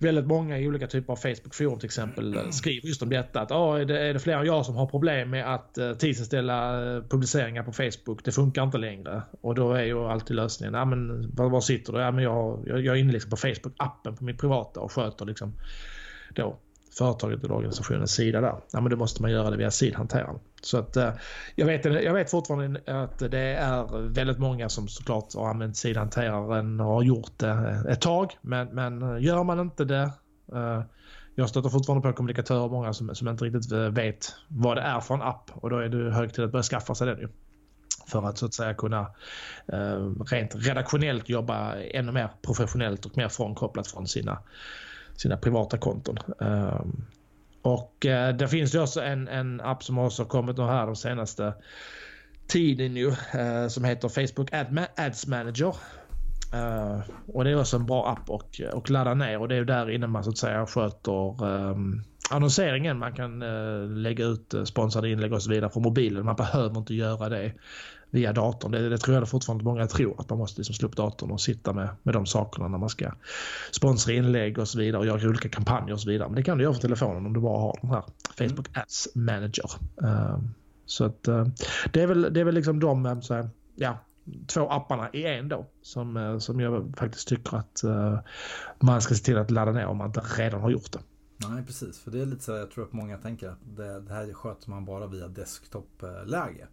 väldigt 0.00 0.26
många 0.26 0.58
i 0.58 0.68
olika 0.68 0.86
typer 0.86 1.12
av 1.12 1.16
Facebook-forum 1.16 1.78
till 1.78 1.86
exempel 1.86 2.36
eh, 2.36 2.50
skriver 2.50 2.88
just 2.88 3.02
om 3.02 3.10
detta. 3.10 3.40
Att 3.40 3.50
ah, 3.52 3.78
är, 3.78 3.84
det, 3.84 3.98
är 3.98 4.14
det 4.14 4.20
fler 4.20 4.36
än 4.36 4.46
jag 4.46 4.66
som 4.66 4.76
har 4.76 4.86
problem 4.86 5.30
med 5.30 5.54
att 5.54 5.78
uh, 5.80 5.92
tidsinställa 5.92 6.86
eh, 6.96 7.02
publiceringar 7.02 7.62
på 7.62 7.72
Facebook? 7.72 8.24
Det 8.24 8.32
funkar 8.32 8.62
inte 8.62 8.78
längre. 8.78 9.22
Och 9.40 9.54
då 9.54 9.72
är 9.72 9.84
ju 9.84 9.98
alltid 9.98 10.36
lösningen, 10.36 10.74
ja, 10.74 10.84
men, 10.84 11.30
var, 11.34 11.50
var 11.50 11.60
sitter 11.60 11.92
du? 11.92 11.98
Ja, 11.98 12.10
men 12.10 12.24
jag, 12.24 12.64
jag, 12.66 12.80
jag 12.80 12.96
är 12.96 13.00
inne 13.00 13.12
liksom 13.12 13.30
på 13.30 13.36
Facebook-appen 13.36 14.16
på 14.16 14.24
mitt 14.24 14.38
privata 14.38 14.80
och 14.80 14.92
sköter 14.92 15.24
liksom 15.24 15.54
då 16.34 16.58
företaget 16.98 17.44
eller 17.44 17.54
organisationens 17.54 18.12
sida 18.12 18.40
där. 18.40 18.54
Ja, 18.72 18.80
men 18.80 18.90
då 18.90 18.96
måste 18.96 19.22
man 19.22 19.30
göra 19.30 19.50
det 19.50 19.56
via 19.56 19.70
sidhanteraren. 19.70 20.38
Så 20.62 20.78
att 20.78 20.96
eh, 20.96 21.12
jag 21.54 21.66
vet, 21.66 21.84
jag 21.84 22.14
vet 22.14 22.30
fortfarande 22.30 22.80
att 22.86 23.18
det 23.18 23.54
är 23.54 24.08
väldigt 24.08 24.38
många 24.38 24.68
som 24.68 24.88
såklart 24.88 25.34
har 25.34 25.50
använt 25.50 25.76
sidhanteraren 25.76 26.80
och 26.80 26.86
har 26.86 27.02
gjort 27.02 27.38
det 27.38 27.48
eh, 27.48 27.92
ett 27.92 28.00
tag. 28.00 28.30
Men, 28.42 28.68
men 28.68 29.02
eh, 29.02 29.24
gör 29.24 29.44
man 29.44 29.60
inte 29.60 29.84
det 29.84 30.12
jag 31.34 31.48
stöter 31.48 31.68
fortfarande 31.68 32.08
på 32.08 32.14
kommunikatörer, 32.14 32.60
och 32.60 32.70
många 32.70 32.92
som, 32.92 33.14
som 33.14 33.28
inte 33.28 33.44
riktigt 33.44 33.72
vet 33.72 34.34
vad 34.48 34.76
det 34.76 34.80
är 34.80 35.00
för 35.00 35.14
en 35.14 35.22
app 35.22 35.50
och 35.54 35.70
då 35.70 35.78
är 35.78 35.88
det 35.88 36.12
hög 36.12 36.34
tid 36.34 36.44
att 36.44 36.52
börja 36.52 36.62
skaffa 36.62 36.94
sig 36.94 37.06
den 37.06 37.18
ju. 37.18 37.28
för 38.06 38.28
att 38.28 38.38
så 38.38 38.46
att 38.46 38.54
säga 38.54 38.74
kunna 38.74 39.00
eh, 39.72 40.24
rent 40.30 40.54
redaktionellt 40.54 41.28
jobba 41.28 41.74
ännu 41.74 42.12
mer 42.12 42.28
professionellt 42.42 43.06
och 43.06 43.16
mer 43.16 43.28
frånkopplat 43.28 43.86
från 43.86 44.06
sina, 44.06 44.38
sina 45.22 45.36
privata 45.36 45.78
konton. 45.78 46.18
Um, 46.38 47.04
och 47.62 48.06
eh, 48.06 48.36
det 48.36 48.48
finns 48.48 48.74
ju 48.74 48.82
också 48.82 49.02
en, 49.02 49.28
en 49.28 49.60
app 49.60 49.84
som 49.84 49.98
också 49.98 50.24
kommit 50.24 50.56
nu 50.56 50.62
här 50.62 50.86
de 50.86 50.96
senaste 50.96 51.54
tiden 52.46 52.96
ju 52.96 53.08
eh, 53.08 53.68
som 53.68 53.84
heter 53.84 54.08
Facebook 54.08 54.52
Ad 54.52 54.86
Ads 54.96 55.26
Manager. 55.26 55.74
Uh, 56.54 57.00
och 57.26 57.44
det 57.44 57.50
är 57.50 57.60
också 57.60 57.76
en 57.76 57.86
bra 57.86 58.08
app 58.08 58.30
och, 58.30 58.60
och 58.72 58.90
ladda 58.90 59.14
ner 59.14 59.38
och 59.40 59.48
det 59.48 59.56
är 59.56 59.64
där 59.64 59.90
inne 59.90 60.06
man 60.06 60.24
så 60.24 60.30
att 60.30 60.38
säga 60.38 60.66
sköter 60.66 61.44
um, 61.44 62.04
annonseringen. 62.30 62.98
Man 62.98 63.12
kan 63.12 63.42
uh, 63.42 63.90
lägga 63.90 64.24
ut 64.24 64.54
uh, 64.54 64.64
sponsrade 64.64 65.10
inlägg 65.10 65.32
och 65.32 65.42
så 65.42 65.50
vidare 65.50 65.70
från 65.70 65.82
mobilen. 65.82 66.24
Man 66.24 66.36
behöver 66.36 66.78
inte 66.78 66.94
göra 66.94 67.28
det 67.28 67.52
via 68.10 68.32
datorn. 68.32 68.72
Det, 68.72 68.88
det 68.88 68.98
tror 68.98 69.14
jag 69.14 69.22
det 69.22 69.26
fortfarande 69.26 69.64
många 69.64 69.86
tror 69.86 70.20
att 70.20 70.28
man 70.30 70.38
måste 70.38 70.60
liksom 70.60 70.74
slå 70.74 70.88
upp 70.88 70.96
datorn 70.96 71.30
och 71.30 71.40
sitta 71.40 71.72
med, 71.72 71.88
med 72.02 72.14
de 72.14 72.26
sakerna 72.26 72.68
när 72.68 72.78
man 72.78 72.88
ska 72.88 73.12
sponsra 73.70 74.12
inlägg 74.12 74.58
och 74.58 74.68
så 74.68 74.78
vidare 74.78 75.00
och 75.00 75.06
göra 75.06 75.28
olika 75.28 75.48
kampanjer 75.48 75.94
och 75.94 76.00
så 76.00 76.10
vidare. 76.10 76.28
Men 76.28 76.36
det 76.36 76.42
kan 76.42 76.58
du 76.58 76.64
göra 76.64 76.74
på 76.74 76.80
telefonen 76.80 77.26
om 77.26 77.32
du 77.32 77.40
bara 77.40 77.60
har 77.60 77.78
den 77.82 77.90
här 77.90 78.02
Facebook 78.36 78.68
mm. 78.68 78.82
Ads 78.82 79.08
Manager. 79.14 79.70
Um, 79.96 80.54
så 80.86 81.04
att 81.04 81.22
det 81.92 82.02
är 82.02 82.06
väl, 82.06 82.34
det 82.34 82.40
är 82.40 82.44
väl 82.44 82.54
liksom 82.54 82.80
de 82.80 83.22
så 83.22 83.34
här, 83.34 83.50
ja, 83.74 83.98
två 84.46 84.68
apparna 84.70 85.10
i 85.12 85.26
en 85.26 85.48
då. 85.48 85.66
Som, 85.82 86.16
eh, 86.16 86.38
som 86.38 86.60
jag 86.60 86.94
faktiskt 86.96 87.28
tycker 87.28 87.56
att 87.56 87.82
uh, 87.84 88.18
man 88.80 89.00
ska 89.00 89.14
se 89.14 89.24
till 89.24 89.38
att 89.38 89.50
ladda 89.50 89.72
ner 89.72 89.86
om 89.86 89.96
man 89.96 90.06
inte 90.06 90.20
redan 90.20 90.60
har 90.60 90.70
gjort 90.70 90.92
det. 90.92 90.98
Nej 91.48 91.64
precis, 91.66 91.98
för 91.98 92.10
det 92.10 92.20
är 92.20 92.26
lite 92.26 92.42
så 92.42 92.52
jag 92.52 92.70
tror 92.70 92.84
att 92.84 92.92
många 92.92 93.18
tänker 93.18 93.48
att 93.48 93.58
det, 93.76 94.00
det 94.00 94.12
här 94.12 94.32
sköter 94.32 94.70
man 94.70 94.84
bara 94.84 95.06
via 95.06 95.28
desktop-läge. 95.28 96.68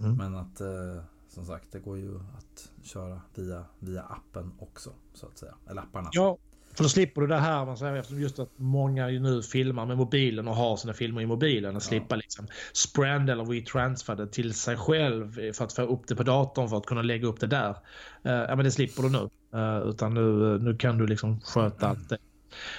Mm. 0.00 0.16
Men 0.16 0.34
att 0.34 0.60
uh, 0.60 1.02
som 1.28 1.44
sagt 1.44 1.72
det 1.72 1.78
går 1.78 1.98
ju 1.98 2.14
att 2.16 2.70
köra 2.82 3.20
via, 3.34 3.64
via 3.78 4.02
appen 4.02 4.52
också 4.58 4.90
så 5.14 5.26
att 5.26 5.38
säga. 5.38 5.54
Eller 5.70 5.82
apparna. 5.82 6.08
Ja, 6.12 6.38
för 6.74 6.82
då 6.82 6.88
slipper 6.88 7.20
du 7.20 7.26
det 7.26 7.36
här 7.36 7.66
man 7.66 7.76
säger 7.76 7.94
eftersom 7.94 8.20
just 8.20 8.38
att 8.38 8.50
många 8.56 9.10
ju 9.10 9.20
nu 9.20 9.42
filmar 9.42 9.86
med 9.86 9.96
mobilen 9.96 10.48
och 10.48 10.54
har 10.54 10.76
sina 10.76 10.92
filmer 10.92 11.22
i 11.22 11.26
mobilen 11.26 11.76
och 11.76 11.82
ja. 11.82 11.86
slippa 11.86 12.16
liksom 12.16 12.46
sprand 12.72 13.30
eller 13.30 13.44
retransfer 13.44 14.16
det 14.16 14.26
till 14.26 14.54
sig 14.54 14.76
själv 14.76 15.52
för 15.52 15.64
att 15.64 15.72
få 15.72 15.82
upp 15.82 16.06
det 16.06 16.16
på 16.16 16.22
datorn 16.22 16.68
för 16.68 16.76
att 16.76 16.86
kunna 16.86 17.02
lägga 17.02 17.26
upp 17.26 17.40
det 17.40 17.46
där. 17.46 17.70
Uh, 17.70 18.32
ja 18.32 18.56
men 18.56 18.64
det 18.64 18.70
slipper 18.70 19.02
du 19.02 19.08
nu. 19.08 19.28
Uh, 19.58 19.88
utan 19.88 20.14
nu, 20.14 20.58
nu 20.58 20.76
kan 20.76 20.98
du 20.98 21.06
liksom 21.06 21.40
sköta 21.40 21.86
mm. 21.86 21.98
allt 21.98 22.08
det 22.08 22.18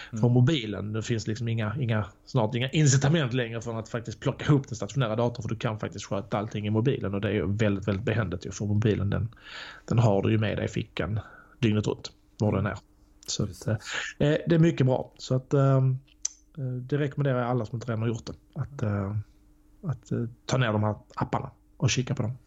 från 0.10 0.20
mm. 0.20 0.34
mobilen. 0.34 0.94
Det 0.94 1.04
finns 1.04 1.28
liksom 1.28 1.48
inga, 1.48 1.76
inga, 1.80 2.06
snart 2.26 2.56
inga 2.56 2.70
incitament 2.70 3.34
längre 3.34 3.62
för 3.62 3.80
att 3.80 3.90
faktiskt 3.90 4.20
plocka 4.20 4.46
ihop 4.46 4.68
den 4.68 4.76
stationära 4.76 5.16
datorn 5.16 5.42
för 5.42 5.50
du 5.50 5.56
kan 5.56 5.80
faktiskt 5.80 6.06
sköta 6.06 6.38
allting 6.38 6.68
i 6.68 6.70
mobilen 6.70 7.14
och 7.14 7.22
det 7.22 7.28
är 7.28 7.34
ju 7.34 7.54
väldigt, 7.54 7.88
väldigt 7.88 8.06
behändigt 8.06 8.46
ju 8.46 8.52
för 8.52 8.66
mobilen 8.66 9.10
den, 9.10 9.36
den 9.86 10.00
har 10.00 10.22
du 10.22 10.32
ju 10.32 10.38
med 10.38 10.58
dig 10.58 10.66
i 10.66 10.68
fickan 10.68 11.20
dygnet 11.60 11.88
runt 11.88 12.12
var 12.40 12.56
den 12.56 12.66
är. 12.66 12.78
Så 13.28 13.44
att, 13.44 13.68
eh, 13.68 13.78
det 14.18 14.56
är 14.56 14.60
mycket 14.60 14.86
bra. 14.86 15.12
Så 15.18 15.36
att 15.36 15.54
ehm, 15.54 16.00
eh, 16.58 16.64
det 16.64 16.98
rekommenderar 16.98 17.40
jag 17.40 17.50
alla 17.50 17.66
som 17.66 17.76
inte 17.76 17.88
redan 17.88 18.02
har 18.02 18.08
gjort 18.08 18.26
det. 18.26 18.34
Att, 18.54 18.82
eh, 18.84 19.16
att 19.84 20.12
eh, 20.12 20.26
ta 20.46 20.58
ner 20.58 20.72
de 20.72 20.84
här 20.84 20.96
apparna 21.16 21.52
och 21.78 21.90
kika 21.90 22.16
på 22.16 22.22
dem. 22.22 22.38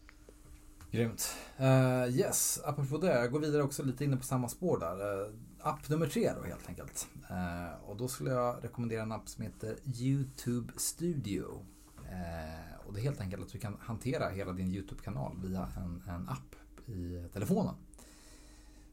Grymt. 0.93 1.35
Uh, 1.59 2.17
yes, 2.19 2.59
apropå 2.65 2.97
det, 2.97 3.07
jag 3.07 3.31
går 3.31 3.39
vidare 3.39 3.63
också 3.63 3.83
lite 3.83 4.03
inne 4.03 4.17
på 4.17 4.23
samma 4.23 4.49
spår 4.49 4.79
där. 4.79 5.25
Uh, 5.25 5.33
app 5.59 5.89
nummer 5.89 6.07
tre 6.07 6.31
då 6.41 6.43
helt 6.43 6.69
enkelt. 6.69 7.07
Uh, 7.31 7.89
och 7.89 7.97
då 7.97 8.07
skulle 8.07 8.29
jag 8.31 8.63
rekommendera 8.63 9.01
en 9.01 9.11
app 9.11 9.29
som 9.29 9.43
heter 9.43 9.77
YouTube 9.85 10.73
Studio. 10.77 11.65
Uh, 11.99 12.87
och 12.87 12.93
det 12.93 12.99
är 12.99 13.03
helt 13.03 13.21
enkelt 13.21 13.43
att 13.43 13.51
du 13.51 13.59
kan 13.59 13.77
hantera 13.79 14.29
hela 14.29 14.51
din 14.51 14.71
YouTube-kanal 14.71 15.37
via 15.43 15.67
en, 15.77 16.03
en 16.07 16.29
app 16.29 16.55
i 16.89 17.27
telefonen. 17.33 17.75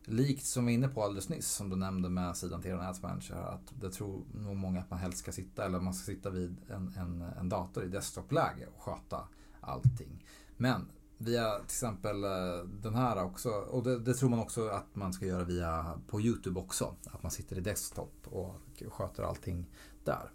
Likt 0.04 0.46
som 0.46 0.66
vi 0.66 0.72
var 0.72 0.74
inne 0.74 0.88
på 0.88 1.02
alldeles 1.02 1.28
nyss, 1.28 1.48
som 1.48 1.70
du 1.70 1.76
nämnde 1.76 2.08
med 2.08 2.36
sidan 2.36 2.62
till 2.62 2.74
Ads 2.74 3.02
Manager, 3.02 3.36
att 3.36 3.80
det 3.80 3.90
tror 3.90 4.24
nog 4.34 4.56
många 4.56 4.80
att 4.80 4.90
man 4.90 4.98
helst 4.98 5.18
ska 5.18 5.32
sitta, 5.32 5.64
eller 5.64 5.80
man 5.80 5.94
ska 5.94 6.12
sitta 6.12 6.30
vid 6.30 6.56
en, 6.68 6.94
en, 6.98 7.22
en 7.22 7.48
dator 7.48 7.84
i 7.84 7.88
desktopläge 7.88 8.66
och 8.74 8.82
sköta 8.82 9.28
allting. 9.60 10.26
Men 10.56 10.88
via 11.22 11.54
till 11.54 11.64
exempel 11.64 12.24
eh, 12.24 12.64
den 12.82 12.94
här 12.94 13.24
också, 13.24 13.48
och 13.48 13.82
det, 13.82 13.98
det, 13.98 14.14
tror 14.14 14.30
man 14.30 14.38
också 14.38 14.68
att 14.68 14.96
man 14.96 15.12
ska 15.12 15.26
göra 15.26 15.44
via 15.44 16.00
på 16.06 16.20
YouTube 16.20 16.60
också, 16.60 16.94
att 17.06 17.22
man 17.22 17.32
sitter 17.32 17.58
i 17.58 17.60
desktop 17.60 18.14
och 18.24 18.54
sköter 18.88 19.22
allting 19.22 19.66
där. 20.04 20.30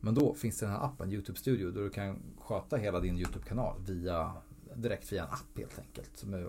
Men 0.00 0.14
då 0.14 0.34
finns 0.34 0.58
det 0.58 0.66
den 0.66 0.74
här 0.74 0.84
appen, 0.84 1.12
YouTube 1.12 1.38
Studio, 1.38 1.70
där 1.70 1.82
du 1.82 1.90
kan 1.90 2.22
sköta 2.38 2.76
hela 2.76 3.00
din 3.00 3.18
YouTube-kanal 3.18 3.80
via 3.86 4.32
direkt 4.74 5.12
via 5.12 5.22
en 5.22 5.30
app 5.30 5.58
helt 5.58 5.78
enkelt. 5.78 6.16
Som 6.16 6.34
är 6.34 6.48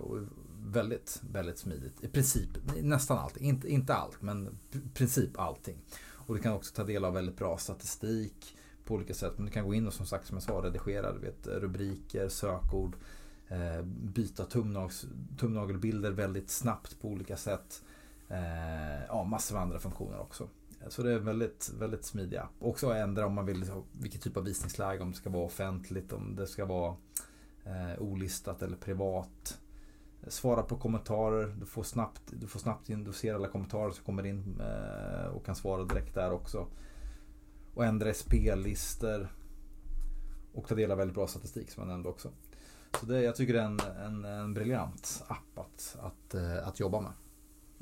väldigt, 0.72 1.22
väldigt 1.32 1.58
smidigt. 1.58 2.04
I 2.04 2.08
princip 2.08 2.50
nästan 2.82 3.18
allt. 3.18 3.38
Inte, 3.38 3.68
inte 3.68 3.94
allt, 3.94 4.22
men 4.22 4.58
i 4.72 4.80
princip 4.94 5.40
allting. 5.40 5.78
Och 6.14 6.36
du 6.36 6.42
kan 6.42 6.54
också 6.54 6.76
ta 6.76 6.84
del 6.84 7.06
av 7.06 7.14
väldigt 7.14 7.38
bra 7.38 7.58
statistik 7.58 8.58
på 8.86 8.94
olika 8.94 9.14
sätt. 9.14 9.34
Men 9.36 9.46
du 9.46 9.52
kan 9.52 9.66
gå 9.66 9.74
in 9.74 9.88
och 9.88 9.94
som 9.94 10.06
sagt 10.06 10.28
som 10.28 10.36
jag 10.36 10.44
sa 10.44 10.54
redigera 10.54 11.14
du 11.14 11.20
vet, 11.20 11.48
rubriker, 11.48 12.30
sökord, 12.30 12.96
Eh, 13.50 13.82
byta 13.86 14.46
tumnagels, 14.46 15.06
tumnagelbilder 15.38 16.12
väldigt 16.12 16.50
snabbt 16.50 17.02
på 17.02 17.08
olika 17.08 17.38
sätt. 17.38 17.84
Eh, 18.28 19.06
ja, 19.08 19.24
massor 19.24 19.56
av 19.56 19.62
andra 19.62 19.80
funktioner 19.80 20.20
också. 20.20 20.48
Så 20.88 21.04
det 21.04 21.12
är 21.12 21.20
väldigt, 21.20 21.72
väldigt 21.80 22.06
smidiga. 22.06 22.50
Också 22.60 22.94
ändra 22.94 23.26
om 23.26 23.34
man 23.34 23.46
vill 23.46 23.58
liksom, 23.58 23.84
vilken 23.92 24.22
typ 24.22 24.38
av 24.38 24.44
visningsläge, 24.44 25.04
om 25.04 25.12
det 25.12 25.18
ska 25.18 25.30
vara 25.30 25.46
offentligt, 25.46 26.14
om 26.14 26.36
det 26.36 26.48
ska 26.48 26.66
vara 26.66 26.96
eh, 27.64 28.02
olistat 28.02 28.62
eller 28.62 28.78
privat. 28.78 29.60
Svara 30.28 30.64
på 30.64 30.78
kommentarer. 30.78 31.56
Du 31.60 31.66
får 31.66 31.84
snabbt, 31.84 32.22
du 32.32 32.48
får 32.48 32.60
snabbt 32.60 32.90
in, 32.90 33.04
du 33.04 33.14
ser 33.14 33.34
alla 33.34 33.48
kommentarer 33.48 33.92
som 33.92 34.06
kommer 34.06 34.26
in 34.26 34.62
eh, 34.62 35.28
och 35.28 35.46
kan 35.46 35.56
svara 35.56 35.84
direkt 35.84 36.16
där 36.16 36.32
också. 36.32 36.68
Och 37.74 37.86
ändra 37.86 38.14
spellistor. 38.14 39.30
Och 40.54 40.68
ta 40.68 40.76
del 40.76 40.92
av 40.92 40.98
väldigt 40.98 41.16
bra 41.16 41.28
statistik 41.28 41.72
som 41.72 41.84
jag 41.84 41.88
nämnde 41.88 42.10
också. 42.10 42.32
Så 43.00 43.06
det, 43.06 43.22
jag 43.22 43.36
tycker 43.36 43.54
det 43.54 43.60
är 43.60 43.66
en, 43.66 43.80
en, 44.06 44.26
en 44.26 44.54
briljant 44.54 45.24
app 45.28 45.60
att, 45.60 45.98
att, 46.02 46.34
eh, 46.34 46.68
att 46.68 46.80
jobba 46.80 47.02
med. 47.02 47.12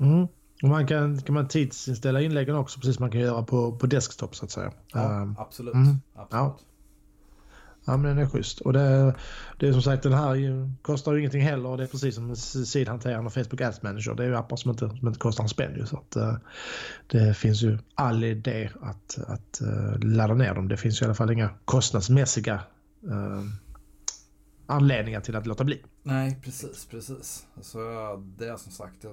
Mm. 0.00 0.28
Och 0.62 0.68
man 0.68 0.86
kan, 0.86 1.22
kan 1.22 1.34
man 1.34 1.48
tidsinställa 1.48 2.20
inläggen 2.20 2.56
också 2.56 2.80
precis 2.80 2.96
som 2.96 3.02
man 3.02 3.10
kan 3.10 3.20
göra 3.20 3.42
på, 3.42 3.76
på 3.76 3.86
desktop 3.86 4.36
så 4.36 4.44
att 4.44 4.50
säga. 4.50 4.72
Ja, 4.92 5.22
um, 5.22 5.36
absolut. 5.38 5.74
Mm. 5.74 6.00
absolut. 6.14 6.28
Ja. 6.30 6.58
Ja 7.84 7.96
men 7.96 8.16
den 8.16 8.26
är 8.26 8.28
schysst. 8.28 8.60
Och 8.60 8.72
det, 8.72 9.14
det 9.58 9.68
är 9.68 9.72
som 9.72 9.82
sagt 9.82 10.02
den 10.02 10.12
här 10.12 10.36
kostar 10.82 11.12
ju 11.12 11.18
ingenting 11.18 11.42
heller 11.42 11.68
och 11.68 11.76
det 11.76 11.82
är 11.82 11.86
precis 11.86 12.14
som 12.14 12.36
sidhanteraren 12.36 13.26
och 13.26 13.32
Facebook 13.32 13.60
Ads 13.60 13.82
Manager. 13.82 14.14
Det 14.14 14.24
är 14.24 14.28
ju 14.28 14.36
appar 14.36 14.56
som 14.56 14.70
inte, 14.70 14.88
som 14.88 15.08
inte 15.08 15.18
kostar 15.18 15.44
en 15.44 15.48
spänn 15.48 15.74
ju. 15.76 15.86
Så 15.86 15.96
att, 15.96 16.16
uh, 16.16 16.34
det 17.06 17.34
finns 17.36 17.62
ju 17.62 17.78
all 17.94 18.24
idé 18.24 18.70
att, 18.82 19.18
att 19.26 19.60
uh, 19.62 19.98
ladda 19.98 20.34
ner 20.34 20.54
dem. 20.54 20.68
Det 20.68 20.76
finns 20.76 21.02
ju 21.02 21.04
i 21.04 21.06
alla 21.06 21.14
fall 21.14 21.30
inga 21.30 21.50
kostnadsmässiga 21.64 22.60
uh, 23.06 23.42
anledningar 24.68 25.20
till 25.20 25.36
att 25.36 25.46
låta 25.46 25.64
bli. 25.64 25.82
Nej 26.02 26.38
precis, 26.42 26.86
precis. 26.86 27.46
Alltså, 27.54 27.78
Så 27.78 28.24
det 28.38 28.48
är 28.48 28.56
som 28.56 28.72
sagt 28.72 29.04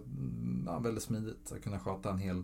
ja, 0.65 0.79
väldigt 0.79 1.03
smidigt 1.03 1.51
att 1.51 1.63
kunna 1.63 1.79
sköta 1.79 2.09
en 2.09 2.17
hel, 2.17 2.43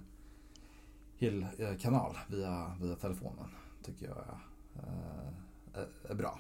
hel 1.18 1.46
eh, 1.58 1.78
kanal 1.80 2.18
via, 2.30 2.76
via 2.82 2.96
telefonen. 2.96 3.46
Tycker 3.84 4.06
jag 4.06 4.18
är 5.76 5.86
eh, 6.10 6.16
bra. 6.16 6.40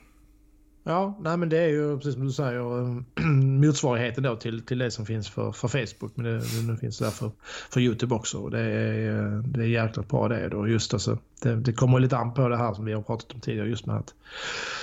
Ja, 0.83 1.17
nej 1.21 1.37
men 1.37 1.49
det 1.49 1.57
är 1.57 1.67
ju 1.67 1.97
precis 1.97 2.13
som 2.13 2.25
du 2.25 2.31
säger 2.31 2.79
ehm, 2.79 3.05
motsvarigheten 3.61 4.23
då 4.23 4.35
till, 4.35 4.61
till 4.61 4.77
det 4.77 4.91
som 4.91 5.05
finns 5.05 5.29
för, 5.29 5.51
för 5.51 5.67
Facebook. 5.67 6.11
Men 6.15 6.25
det, 6.25 6.71
det 6.71 6.77
finns 6.77 6.97
där 6.97 7.09
för, 7.09 7.31
för 7.69 7.79
YouTube 7.79 8.15
också. 8.15 8.37
Och 8.37 8.51
det 8.51 8.59
är, 8.59 9.15
eh, 9.15 9.39
det 9.39 9.61
är 9.61 9.67
jäkligt 9.67 10.09
bra 10.09 10.27
det 10.27 10.49
då. 10.49 10.67
Just 10.67 10.93
alltså, 10.93 11.17
det, 11.41 11.55
det 11.55 11.73
kommer 11.73 11.99
lite 11.99 12.17
an 12.17 12.33
på 12.33 12.49
det 12.49 12.57
här 12.57 12.73
som 12.73 12.85
vi 12.85 12.93
har 12.93 13.01
pratat 13.01 13.33
om 13.33 13.39
tidigare 13.39 13.69
just 13.69 13.85
med 13.85 13.95
att 13.95 14.13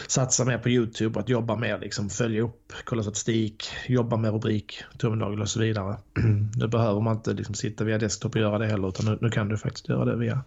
satsa 0.06 0.44
mer 0.44 0.58
på 0.58 0.68
YouTube, 0.68 1.20
att 1.20 1.28
jobba 1.28 1.56
mer, 1.56 1.78
liksom 1.78 2.10
följa 2.10 2.42
upp, 2.42 2.72
kolla 2.84 3.02
statistik, 3.02 3.70
jobba 3.88 4.16
med 4.16 4.32
rubrik, 4.32 4.82
tumnagel 4.98 5.40
och 5.40 5.48
så 5.48 5.60
vidare. 5.60 5.96
Nu 6.56 6.68
behöver 6.68 7.00
man 7.00 7.16
inte 7.16 7.32
liksom 7.32 7.54
sitta 7.54 7.84
via 7.84 7.98
desktop 7.98 8.34
och 8.34 8.40
göra 8.40 8.58
det 8.58 8.66
heller 8.66 8.88
utan 8.88 9.06
nu, 9.06 9.18
nu 9.20 9.30
kan 9.30 9.48
du 9.48 9.56
faktiskt 9.56 9.88
göra 9.88 10.04
det 10.04 10.16
via, 10.16 10.44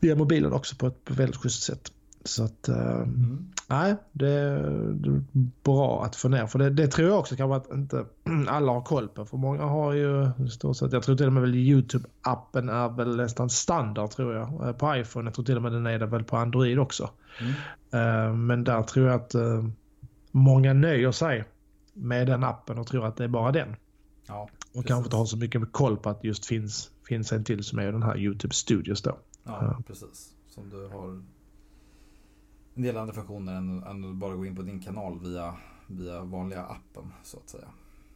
via 0.00 0.16
mobilen 0.16 0.52
också 0.52 0.76
på 0.76 0.86
ett 0.86 1.02
väldigt 1.06 1.36
schysst 1.36 1.62
sätt. 1.62 1.92
Så 2.28 2.44
att, 2.44 2.68
eh, 2.68 2.96
mm. 2.96 3.48
nej, 3.66 3.96
det 4.12 4.30
är 4.30 5.22
bra 5.62 6.04
att 6.04 6.16
få 6.16 6.28
ner. 6.28 6.46
För 6.46 6.58
det, 6.58 6.70
det 6.70 6.88
tror 6.88 7.08
jag 7.08 7.18
också 7.18 7.36
kan 7.36 7.48
vara 7.48 7.60
att 7.60 7.72
inte 7.72 8.04
alla 8.48 8.72
har 8.72 8.82
koll 8.82 9.08
på. 9.08 9.24
För 9.24 9.36
många 9.36 9.62
har 9.62 9.92
ju, 9.92 10.30
stort 10.50 10.76
sett, 10.76 10.92
jag 10.92 11.02
tror 11.02 11.16
till 11.16 11.26
och 11.26 11.32
med 11.32 11.42
väl 11.42 11.54
YouTube-appen 11.54 12.72
är 12.72 12.96
väl 12.96 13.16
nästan 13.16 13.50
standard 13.50 14.10
tror 14.10 14.34
jag 14.34 14.68
eh, 14.68 14.72
på 14.72 14.96
iPhone. 14.96 15.26
Jag 15.26 15.34
tror 15.34 15.44
till 15.44 15.56
och 15.56 15.62
med 15.62 15.72
den 15.72 15.86
är 15.86 15.98
det 15.98 16.06
väl 16.06 16.24
på 16.24 16.36
Android 16.36 16.78
också. 16.78 17.10
Mm. 17.40 17.52
Uh, 17.94 18.34
men 18.34 18.64
där 18.64 18.82
tror 18.82 19.06
jag 19.06 19.14
att 19.14 19.34
många 20.30 20.72
nöjer 20.72 21.12
sig 21.12 21.44
med 21.92 22.26
den 22.26 22.44
appen 22.44 22.78
och 22.78 22.86
tror 22.86 23.06
att 23.06 23.16
det 23.16 23.24
är 23.24 23.28
bara 23.28 23.52
den. 23.52 23.76
Ja, 24.26 24.48
och 24.74 24.86
kanske 24.86 25.06
inte 25.06 25.16
har 25.16 25.26
så 25.26 25.36
mycket 25.36 25.72
koll 25.72 25.96
på 25.96 26.10
att 26.10 26.24
just 26.24 26.46
finns, 26.46 26.90
finns 27.08 27.32
en 27.32 27.44
till 27.44 27.64
som 27.64 27.78
är 27.78 27.92
den 27.92 28.02
här 28.02 28.18
YouTube 28.18 28.54
Studios 28.54 29.02
då. 29.02 29.18
Ja, 29.44 29.82
precis. 29.86 30.32
Som 30.48 30.70
du 30.70 30.86
har 30.86 31.22
en 32.78 32.84
del 32.84 32.96
andra 32.96 33.14
funktioner 33.14 33.56
än, 33.56 33.82
än 33.82 34.04
att 34.04 34.16
bara 34.16 34.34
gå 34.34 34.46
in 34.46 34.56
på 34.56 34.62
din 34.62 34.80
kanal 34.80 35.20
via, 35.20 35.56
via 35.86 36.22
vanliga 36.22 36.62
appen 36.62 37.12
så 37.22 37.36
att 37.36 37.48
säga. 37.48 37.68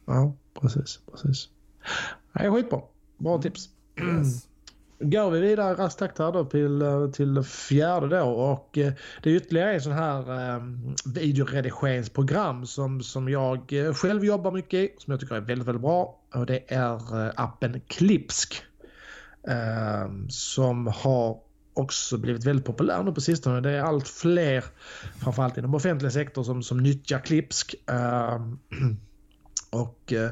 Ja, 0.05 0.33
precis. 0.61 0.99
precis. 1.11 1.49
Nej, 2.31 2.51
skitbra. 2.51 2.81
Bra 3.17 3.41
tips. 3.41 3.69
Yes. 4.01 4.47
Går 4.99 5.31
vi 5.31 5.39
vidare 5.39 5.75
raskt 5.75 5.99
takt 5.99 6.19
här 6.19 6.31
då 6.31 6.45
till, 6.45 6.81
eh, 6.81 7.09
till 7.09 7.43
fjärde 7.43 8.07
då 8.07 8.25
och 8.25 8.77
eh, 8.77 8.93
det 9.23 9.29
är 9.29 9.35
ytterligare 9.35 9.73
en 9.73 9.81
sån 9.81 9.93
här 9.93 10.55
eh, 10.55 10.63
videoredigeringsprogram 11.05 12.65
som, 12.65 13.01
som 13.01 13.29
jag 13.29 13.73
eh, 13.73 13.93
själv 13.93 14.25
jobbar 14.25 14.51
mycket 14.51 14.73
i 14.73 14.95
som 14.97 15.11
jag 15.11 15.19
tycker 15.19 15.35
är 15.35 15.41
väldigt, 15.41 15.67
väldigt 15.67 15.81
bra 15.81 16.19
och 16.33 16.45
det 16.45 16.73
är 16.73 16.99
appen 17.41 17.81
Klipsk. 17.87 18.63
Eh, 19.47 20.11
som 20.29 20.87
har 20.87 21.39
också 21.73 22.17
blivit 22.17 22.45
väldigt 22.45 22.65
populär 22.65 23.03
nu 23.03 23.11
på 23.11 23.21
sistone. 23.21 23.61
Det 23.61 23.71
är 23.71 23.81
allt 23.81 24.07
fler, 24.07 24.63
framförallt 25.23 25.57
inom 25.57 25.75
offentlig 25.75 26.11
sektor, 26.11 26.43
som, 26.43 26.63
som 26.63 26.77
nyttjar 26.77 27.19
Klipsk. 27.19 27.75
Uh, 27.91 28.53
och 29.69 30.13
uh, 30.15 30.29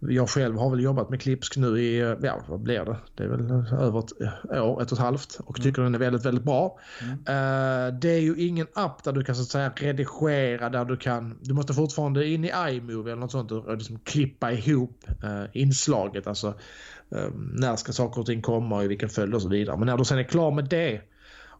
jag 0.00 0.28
själv 0.28 0.58
har 0.58 0.70
väl 0.70 0.80
jobbat 0.80 1.10
med 1.10 1.20
Klipsk 1.20 1.56
nu 1.56 1.80
i, 1.80 2.16
ja 2.22 2.40
vad 2.48 2.60
blir 2.60 2.84
det? 2.84 2.96
Det 3.14 3.24
är 3.24 3.28
väl 3.28 3.50
över 3.80 3.98
ett 3.98 4.12
år, 4.60 4.82
ett 4.82 4.92
och 4.92 4.98
ett 4.98 5.04
halvt 5.04 5.40
och 5.44 5.56
tycker 5.56 5.80
mm. 5.80 5.92
den 5.92 5.94
är 5.94 6.04
väldigt, 6.04 6.26
väldigt 6.26 6.44
bra. 6.44 6.78
Mm. 7.02 7.12
Uh, 7.12 8.00
det 8.00 8.10
är 8.10 8.20
ju 8.20 8.36
ingen 8.36 8.66
app 8.74 9.04
där 9.04 9.12
du 9.12 9.24
kan 9.24 9.34
så 9.34 9.42
att 9.42 9.48
säga 9.48 9.72
redigera 9.76 10.68
där 10.68 10.84
du 10.84 10.96
kan, 10.96 11.38
du 11.42 11.54
måste 11.54 11.74
fortfarande 11.74 12.28
in 12.28 12.44
i 12.44 12.52
iMovie 12.70 13.12
eller 13.12 13.20
något 13.20 13.32
sånt 13.32 13.52
och 13.52 13.76
liksom 13.76 13.98
klippa 13.98 14.52
ihop 14.52 15.04
uh, 15.24 15.44
inslaget. 15.52 16.26
Alltså 16.26 16.54
när 17.34 17.76
ska 17.76 17.92
saker 17.92 18.20
och 18.20 18.26
ting 18.26 18.42
komma 18.42 18.76
och 18.76 18.84
i 18.84 18.88
vilken 18.88 19.08
följd 19.08 19.34
och 19.34 19.42
så 19.42 19.48
vidare. 19.48 19.76
Men 19.76 19.86
när 19.86 19.96
du 19.96 20.04
sen 20.04 20.18
är 20.18 20.22
klar 20.22 20.50
med 20.50 20.64
det 20.64 21.00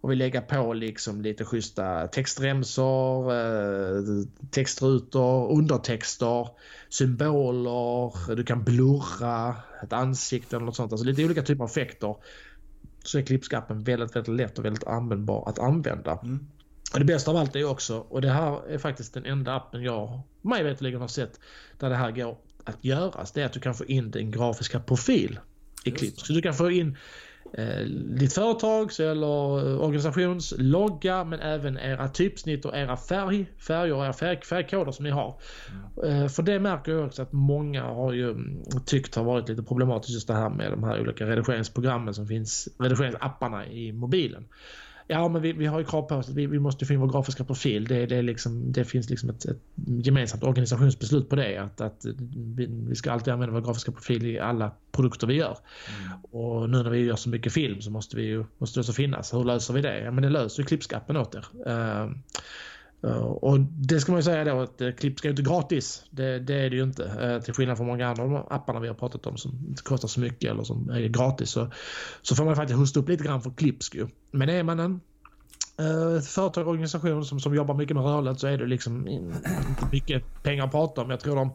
och 0.01 0.11
vill 0.11 0.19
lägga 0.19 0.41
på 0.41 0.73
liksom 0.73 1.23
lite 1.23 1.45
schyssta 1.45 2.07
textremsor, 2.07 3.35
eh, 3.35 4.03
textrutor, 4.51 5.53
undertexter, 5.53 6.49
symboler, 6.89 8.35
du 8.37 8.45
kan 8.45 8.65
blurra 8.65 9.57
ett 9.83 9.93
ansikte 9.93 10.57
eller 10.57 10.67
något 10.67 10.77
sånt. 10.77 10.93
Alltså 10.93 11.07
lite 11.07 11.25
olika 11.25 11.43
typer 11.43 11.65
av 11.65 11.71
effekter. 11.71 12.17
Så 13.05 13.19
är 13.19 13.23
Klipskappen 13.23 13.85
väldigt, 13.85 14.17
väldigt 14.17 14.35
lätt 14.35 14.59
och 14.59 14.65
väldigt 14.65 14.85
användbar 14.85 15.49
att 15.49 15.59
använda. 15.59 16.19
Mm. 16.23 16.47
Och 16.93 16.99
det 16.99 17.05
bästa 17.05 17.31
av 17.31 17.37
allt 17.37 17.57
är 17.57 17.71
också, 17.71 17.99
och 17.99 18.23
det 18.23 18.31
här 18.31 18.69
är 18.69 18.79
faktiskt 18.79 19.15
den 19.15 19.25
enda 19.25 19.55
appen 19.55 19.83
jag 19.83 20.21
mig 20.43 20.65
veterligen 20.65 21.01
har 21.01 21.09
sett 21.09 21.41
där 21.79 21.91
det 21.91 21.97
här 21.97 22.11
går 22.11 22.37
att 22.69 22.85
göras 22.85 23.33
det 23.33 23.43
är 23.43 23.47
att 23.47 23.53
du 23.53 23.61
kan 23.61 23.75
få 23.75 23.85
in 23.85 24.11
din 24.11 24.31
grafiska 24.31 24.81
profil 24.81 25.39
i 25.85 25.91
klipp. 25.91 26.21
Så 26.21 26.33
du 26.33 26.43
kan 26.43 26.55
få 26.55 26.71
in 26.71 26.97
eh, 27.53 27.81
ditt 28.19 28.33
företags 28.33 29.01
eller 29.01 29.27
organisations 29.81 30.55
logga 30.59 31.25
men 31.25 31.41
även 31.41 31.79
era 31.79 32.09
typsnitt 32.09 32.65
och 32.65 32.77
era 32.77 32.97
färg, 32.97 33.47
färger 33.67 33.95
och 33.95 34.05
era 34.05 34.13
färg, 34.13 34.41
färgkoder 34.45 34.93
som 34.93 35.05
ni 35.05 35.11
har. 35.11 35.41
Mm. 36.03 36.23
Eh, 36.23 36.29
för 36.29 36.43
det 36.43 36.61
märker 36.61 36.93
jag 36.93 37.07
också 37.07 37.23
att 37.23 37.33
många 37.33 37.83
har 37.83 38.13
ju 38.13 38.31
mm, 38.31 38.63
tyckt 38.87 39.15
har 39.15 39.25
varit 39.25 39.49
lite 39.49 39.63
problematiskt 39.63 40.15
just 40.15 40.29
det 40.29 40.35
här 40.35 40.51
med 40.51 40.71
de 40.71 40.85
här 40.85 41.01
olika 41.01 41.27
redigeringsprogrammen 41.27 42.15
som 42.15 42.27
finns, 42.27 42.69
redigeringsapparna 42.79 43.67
i 43.67 43.93
mobilen. 43.93 44.45
Ja, 45.11 45.29
men 45.29 45.43
vi, 45.43 45.53
vi 45.53 45.67
har 45.67 45.79
ju 45.79 45.85
krav 45.85 46.03
på 46.03 46.15
oss 46.15 46.29
att 46.29 46.35
vi, 46.35 46.47
vi 46.47 46.59
måste 46.59 46.87
få 46.87 46.93
in 46.93 47.01
vår 47.01 47.09
grafiska 47.09 47.45
profil. 47.45 47.85
Det, 47.85 48.07
det, 48.07 48.23
liksom, 48.23 48.73
det 48.73 48.85
finns 48.85 49.11
liksom 49.11 49.31
ett, 49.31 49.45
ett 49.45 49.63
gemensamt 49.87 50.45
organisationsbeslut 50.45 51.29
på 51.29 51.37
det. 51.37 51.57
Att, 51.57 51.81
att 51.81 52.07
vi, 52.57 52.95
ska 52.95 53.13
alltid 53.13 53.33
använda 53.33 53.55
vår 53.55 53.61
grafiska 53.61 53.93
profil 53.93 54.27
i 54.27 54.39
alla 54.39 54.73
produkter 54.93 55.27
vi 55.27 55.35
gör. 55.35 55.59
Mm. 56.01 56.19
Och 56.25 56.71
nu 56.71 56.83
när 56.83 56.91
vi 56.91 56.99
gör 56.99 57.17
så 57.17 57.29
mycket 57.29 57.53
film 57.53 57.81
så 57.81 57.91
måste, 57.91 58.17
vi 58.17 58.23
ju, 58.23 58.45
måste 58.59 58.79
det 58.79 58.81
också 58.81 58.93
finnas. 58.93 59.35
Hur 59.35 59.45
löser 59.45 59.75
vi 59.75 59.81
det? 59.81 60.01
Ja, 60.01 60.11
men 60.11 60.23
det 60.23 60.31
löser 60.31 60.63
ju 60.63 60.67
Klippskappen 60.67 61.17
åt 61.17 61.35
er. 61.35 61.47
Uh, 61.67 62.11
och 63.41 63.61
det 63.61 64.01
ska 64.01 64.13
man 64.13 64.19
ju 64.19 64.23
säga 64.23 64.45
då 64.45 64.61
att 64.61 64.81
eh, 64.81 64.87
uh, 64.87 64.95
klipp 64.95 65.19
ska 65.19 65.29
ju 65.29 65.31
inte 65.31 65.43
gratis. 65.43 66.05
Det, 66.11 66.39
det, 66.39 66.55
är 66.55 66.71
det 66.71 66.77
ju 66.77 66.83
inte. 66.83 67.03
Uh, 67.03 67.43
till 67.43 67.55
skillnad 67.55 67.77
från 67.77 67.87
många 67.87 68.09
andra 68.09 68.41
apparna 68.41 68.81
vi 68.81 68.89
har 68.89 68.95
pratat 68.95 69.27
om 69.27 69.37
som 69.37 69.51
inte 69.69 69.83
kostar 69.83 70.09
så 70.09 70.21
mycket 70.21 70.51
eller 70.51 70.63
som 70.63 70.91
är 70.91 71.09
gratis. 71.09 71.51
Så, 71.51 71.71
så 72.23 72.35
får 72.35 72.45
man 72.45 72.57
faktiskt 72.57 72.79
hosta 72.79 73.01
upp 73.01 73.09
lite 73.09 73.25
grann 73.25 73.43
för 73.43 73.51
Klipsk 73.51 73.95
ju. 73.95 74.07
Men 74.31 74.49
är 74.49 74.63
man 74.63 74.81
en 74.81 75.01
uh, 75.81 76.21
företag 76.21 76.67
och 76.67 76.71
organisation 76.71 77.25
som, 77.25 77.41
som 77.41 77.55
jobbar 77.55 77.75
mycket 77.75 77.97
med 77.97 78.05
rörlighet 78.05 78.41
så 78.41 78.47
är 78.47 78.59
det 78.59 78.67
liksom 78.67 79.09
inte 79.09 79.49
mycket 79.93 80.43
pengar 80.43 80.65
att 80.65 80.71
prata 80.71 81.01
om. 81.01 81.11
Jag 81.11 81.21
tror 81.21 81.37
de 81.37 81.53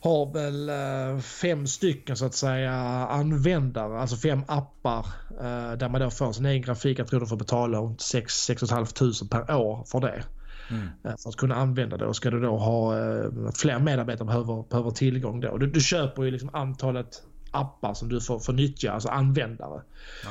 har 0.00 0.32
väl 0.32 0.70
uh, 0.70 1.20
fem 1.20 1.66
stycken 1.66 2.16
så 2.16 2.26
att 2.26 2.34
säga 2.34 2.72
användare, 3.06 3.98
alltså 3.98 4.16
fem 4.16 4.42
appar 4.48 5.06
uh, 5.30 5.78
där 5.78 5.88
man 5.88 6.00
då 6.00 6.10
får 6.10 6.32
sin 6.32 6.46
egen 6.46 6.62
grafik. 6.62 6.98
Jag 6.98 7.06
tror 7.06 7.20
de 7.20 7.26
får 7.26 7.36
betala 7.36 7.78
runt 7.78 8.00
6 8.00 8.46
500 8.46 8.86
per 9.30 9.56
år 9.56 9.84
för 9.86 10.00
det. 10.00 10.24
Mm. 10.70 10.88
Eh, 11.04 11.16
för 11.22 11.28
att 11.28 11.36
kunna 11.36 11.54
använda 11.54 11.96
det 11.96 12.06
och 12.06 12.16
ska 12.16 12.30
du 12.30 12.40
då 12.40 12.56
ha 12.56 12.98
eh, 12.98 13.30
fler 13.54 13.78
medarbetare 13.78 14.26
behöver, 14.26 14.64
behöver 14.70 14.90
tillgång 14.90 15.40
då. 15.40 15.58
Du, 15.58 15.66
du 15.66 15.80
köper 15.80 16.22
ju 16.22 16.30
liksom 16.30 16.50
antalet 16.52 17.22
appar 17.50 17.94
som 17.94 18.08
du 18.08 18.20
får, 18.20 18.38
får 18.38 18.52
nyttja, 18.52 18.92
alltså 18.92 19.08
användare. 19.08 19.82
Ja. 20.24 20.30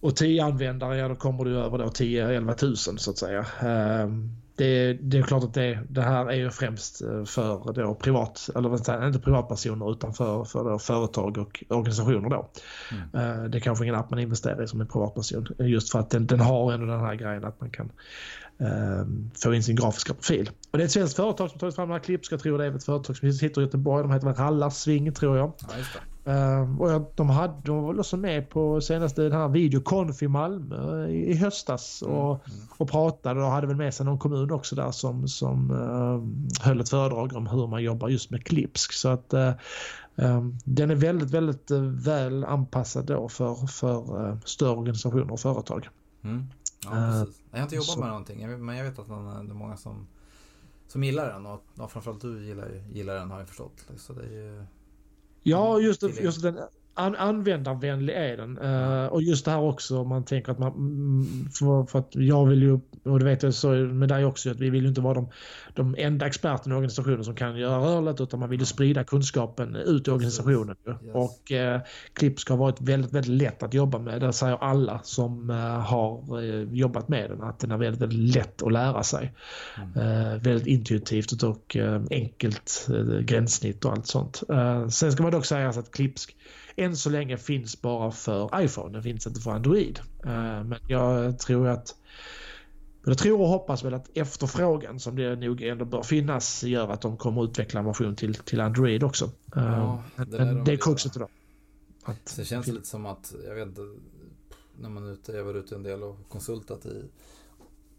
Och 0.00 0.16
10 0.16 0.44
användare, 0.44 0.96
ja 0.96 1.08
då 1.08 1.14
kommer 1.14 1.44
du 1.44 1.58
över 1.58 1.78
då 1.78 1.84
10-11 1.84 2.54
tusen 2.54 2.98
så 2.98 3.10
att 3.10 3.18
säga. 3.18 3.46
Ehm, 3.60 4.41
det, 4.56 4.92
det, 4.92 5.18
är 5.18 5.22
klart 5.22 5.44
att 5.44 5.54
det, 5.54 5.78
det, 5.88 6.02
här 6.02 6.26
är 6.26 6.36
ju 6.36 6.50
främst 6.50 7.02
eh, 7.02 7.24
för 7.24 7.72
då 7.72 7.94
privat, 7.94 8.50
eller 8.56 9.06
inte 9.06 9.18
privatpersoner 9.18 9.92
utan 9.92 10.14
för, 10.14 10.44
för 10.44 10.78
företag 10.78 11.38
och 11.38 11.64
organisationer 11.68 12.30
då. 12.30 12.50
Mm. 12.92 13.50
Det 13.50 13.58
är 13.58 13.60
kanske 13.60 13.84
ingen 13.84 13.94
app 13.94 14.10
man 14.10 14.18
investerar 14.18 14.62
i 14.62 14.68
som 14.68 14.80
en 14.80 14.86
privatperson. 14.86 15.46
Just 15.58 15.92
för 15.92 15.98
att 15.98 16.10
den, 16.10 16.26
den 16.26 16.40
har 16.40 16.72
ändå 16.72 16.86
den 16.86 17.00
här 17.00 17.14
grejen 17.14 17.44
att 17.44 17.60
man 17.60 17.70
kan 17.70 17.92
eh, 18.58 19.06
få 19.42 19.54
in 19.54 19.62
sin 19.62 19.76
grafiska 19.76 20.14
profil. 20.14 20.50
Och 20.70 20.78
det 20.78 20.84
är 20.84 20.86
ett 20.86 20.92
svenskt 20.92 21.16
företag 21.16 21.50
som 21.50 21.58
tagit 21.58 21.74
fram 21.74 21.88
den 21.88 21.92
här 21.92 22.04
klipp. 22.04 22.20
Jag 22.30 22.40
tror 22.40 22.58
det 22.58 22.64
är 22.64 22.76
ett 22.76 22.84
företag 22.84 23.16
som 23.16 23.32
sitter 23.32 23.60
i 23.60 23.64
Göteborg. 23.64 24.02
De 24.02 24.12
heter 24.12 24.26
Rallarsving 24.26 25.12
tror 25.12 25.36
jag. 25.36 25.52
Ja, 25.60 25.68
Uh, 26.28 26.80
och 26.80 27.12
de, 27.14 27.30
hade, 27.30 27.54
de 27.64 27.82
var 27.82 27.98
också 27.98 28.16
med 28.16 28.50
på 28.50 28.80
senaste 28.80 29.22
den 29.22 29.32
här 29.32 29.48
videokonf 29.48 30.22
i 30.22 30.28
Malmö 30.28 31.08
i, 31.08 31.30
i 31.30 31.34
höstas 31.34 32.02
och, 32.02 32.46
mm. 32.46 32.56
Mm. 32.56 32.68
och 32.78 32.90
pratade 32.90 33.44
och 33.44 33.50
hade 33.50 33.66
väl 33.66 33.76
med 33.76 33.94
sig 33.94 34.06
någon 34.06 34.18
kommun 34.18 34.50
också 34.50 34.74
där 34.74 34.90
som, 34.90 35.28
som 35.28 35.70
uh, 35.70 36.66
höll 36.66 36.80
ett 36.80 36.88
föredrag 36.88 37.32
om 37.32 37.46
hur 37.46 37.66
man 37.66 37.82
jobbar 37.82 38.08
just 38.08 38.30
med 38.30 38.44
Klipsk. 38.44 38.92
Så 38.92 39.08
att 39.08 39.34
uh, 39.34 39.50
um, 40.16 40.58
den 40.64 40.90
är 40.90 40.94
väldigt, 40.94 41.30
väldigt 41.30 41.70
väl 42.06 42.44
anpassad 42.44 43.06
då 43.06 43.28
för, 43.28 43.66
för 43.66 44.38
större 44.44 44.76
organisationer 44.76 45.32
och 45.32 45.40
företag. 45.40 45.88
Mm. 46.24 46.46
Ja, 46.84 46.90
precis. 46.90 47.40
Jag 47.50 47.58
har 47.58 47.62
inte 47.62 47.76
jobbat 47.76 47.86
så. 47.86 48.00
med 48.00 48.08
någonting 48.08 48.64
men 48.64 48.76
jag 48.76 48.84
vet 48.84 48.98
att 48.98 49.08
det 49.08 49.14
är 49.14 49.54
många 49.54 49.76
som, 49.76 50.06
som 50.88 51.04
gillar 51.04 51.32
den 51.32 51.46
och 51.46 51.64
ja, 51.74 51.88
framförallt 51.88 52.20
du 52.20 52.46
gillar, 52.46 52.68
gillar 52.90 53.14
den 53.14 53.30
har 53.30 53.38
jag 53.38 53.48
förstått. 53.48 53.86
Så 53.96 54.12
det 54.12 54.22
är 54.22 54.30
ju 54.30 54.64
Ja, 55.42 55.78
just, 55.78 56.02
just 56.02 56.42
den 56.42 56.56
an, 56.94 57.16
användarvänlig 57.16 58.14
är 58.14 58.36
den. 58.36 58.58
Uh, 58.58 59.06
och 59.06 59.22
just 59.22 59.44
det 59.44 59.50
här 59.50 59.60
också 59.60 59.98
om 59.98 60.08
man 60.08 60.24
tänker 60.24 60.52
att 60.52 60.58
man... 60.58 60.72
Mm, 60.72 61.48
för, 61.58 61.84
för, 61.86 61.98
att 61.98 62.10
jag 62.14 62.46
vill 62.46 62.62
ju, 62.62 62.80
och 63.04 63.18
det 63.18 63.24
vet 63.24 63.42
jag 63.42 63.54
så 63.54 63.68
med 63.70 64.08
dig 64.08 64.24
också, 64.24 64.50
att 64.50 64.60
vi 64.60 64.70
vill 64.70 64.82
ju 64.82 64.88
inte 64.88 65.00
vara 65.00 65.14
de, 65.14 65.28
de 65.74 65.94
enda 65.98 66.26
experterna 66.26 66.74
i 66.74 66.76
organisationen 66.76 67.24
som 67.24 67.34
kan 67.34 67.56
göra 67.56 67.78
rörligt 67.78 68.20
utan 68.20 68.40
man 68.40 68.50
vill 68.50 68.60
ju 68.60 68.66
sprida 68.66 69.04
kunskapen 69.04 69.76
ut 69.76 70.08
i 70.08 70.10
organisationen. 70.10 70.76
Yes. 70.86 70.98
Och 71.14 71.52
uh, 71.52 71.80
Clips 72.12 72.48
har 72.48 72.56
varit 72.56 72.80
väldigt, 72.80 73.12
väldigt 73.12 73.42
lätt 73.42 73.62
att 73.62 73.74
jobba 73.74 73.98
med. 73.98 74.20
Det 74.20 74.32
säger 74.32 74.56
alla 74.56 75.00
som 75.02 75.50
uh, 75.50 75.56
har 75.78 76.40
jobbat 76.74 77.08
med 77.08 77.30
den, 77.30 77.42
att 77.42 77.58
den 77.58 77.70
är 77.70 77.76
väldigt, 77.76 78.02
väldigt 78.02 78.34
lätt 78.34 78.62
att 78.62 78.72
lära 78.72 79.02
sig. 79.02 79.32
Mm. 79.76 80.38
väldigt 80.38 80.66
intuitivt 80.66 81.42
och 81.42 81.76
enkelt 82.10 82.88
gränssnitt 83.20 83.84
och 83.84 83.92
allt 83.92 84.06
sånt. 84.06 84.42
sen 84.90 85.12
ska 85.12 85.22
man 85.22 85.32
dock 85.32 85.44
säga 85.44 85.68
att 85.68 85.90
Clips 85.90 86.26
än 86.76 86.96
så 86.96 87.10
länge 87.10 87.38
finns 87.38 87.82
bara 87.82 88.10
för 88.10 88.60
iPhone. 88.62 88.92
Den 88.92 89.02
finns 89.02 89.26
inte 89.26 89.40
för 89.40 89.50
Android. 89.50 90.00
Uh, 90.26 90.64
men 90.64 90.78
jag 90.86 91.38
tror 91.38 91.68
att 91.68 91.94
jag 93.04 93.18
tror 93.18 93.40
och 93.40 93.48
hoppas 93.48 93.84
väl 93.84 93.94
att 93.94 94.10
efterfrågan 94.14 95.00
som 95.00 95.16
det 95.16 95.36
nog 95.36 95.62
ändå 95.62 95.84
bör 95.84 96.02
finnas 96.02 96.64
gör 96.64 96.88
att 96.88 97.00
de 97.00 97.16
kommer 97.16 97.44
utveckla 97.44 97.80
en 97.80 97.86
version 97.86 98.16
till, 98.16 98.34
till 98.34 98.60
Android 98.60 99.02
också. 99.02 99.24
Uh, 99.24 99.32
ja, 99.62 100.02
det 100.16 100.38
men 100.38 100.54
de 100.54 100.64
det 100.64 100.72
är 100.72 100.76
kruxet 100.76 101.16
idag. 101.16 101.28
Att, 102.02 102.36
det 102.36 102.44
känns 102.44 102.66
lite 102.66 102.86
som 102.86 103.06
att, 103.06 103.34
jag 103.46 103.54
vet 103.54 103.68
inte, 103.68 103.80
när 104.76 104.88
man 104.88 105.06
är 105.08 105.12
ute, 105.12 105.32
jag 105.32 105.44
var 105.44 105.54
ute 105.54 105.74
en 105.74 105.82
del 105.82 106.02
och 106.02 106.16
konsultat 106.28 106.86
i 106.86 107.04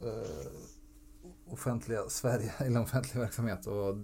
uh, 0.06 0.12
offentliga 1.46 2.02
Sverige, 2.10 2.54
eller 2.58 2.82
offentlig 2.82 3.22
verksamhet 3.22 3.68
och 3.68 3.98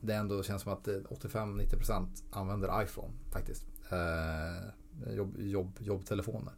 det 0.00 0.14
ändå 0.14 0.42
känns 0.42 0.62
som 0.62 0.72
att 0.72 0.86
85-90% 0.86 2.06
använder 2.30 2.82
iPhone 2.82 3.12
faktiskt 3.32 3.73
eh, 3.90 5.14
jobb, 5.14 5.34
jobb, 5.38 5.78
jobbtelefoner. 5.80 6.52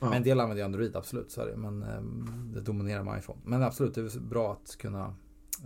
Ja. 0.00 0.06
Men 0.06 0.16
en 0.16 0.22
del 0.22 0.40
använder 0.40 0.64
Android, 0.64 0.96
absolut. 0.96 1.30
Så 1.30 1.40
är 1.40 1.46
det. 1.46 1.56
Men 1.56 1.82
eh, 1.82 2.02
det 2.54 2.60
dominerar 2.60 3.02
med 3.02 3.18
iPhone. 3.18 3.40
Men 3.44 3.62
absolut, 3.62 3.94
det 3.94 4.00
är 4.00 4.20
bra 4.20 4.52
att 4.52 4.76
kunna 4.76 5.14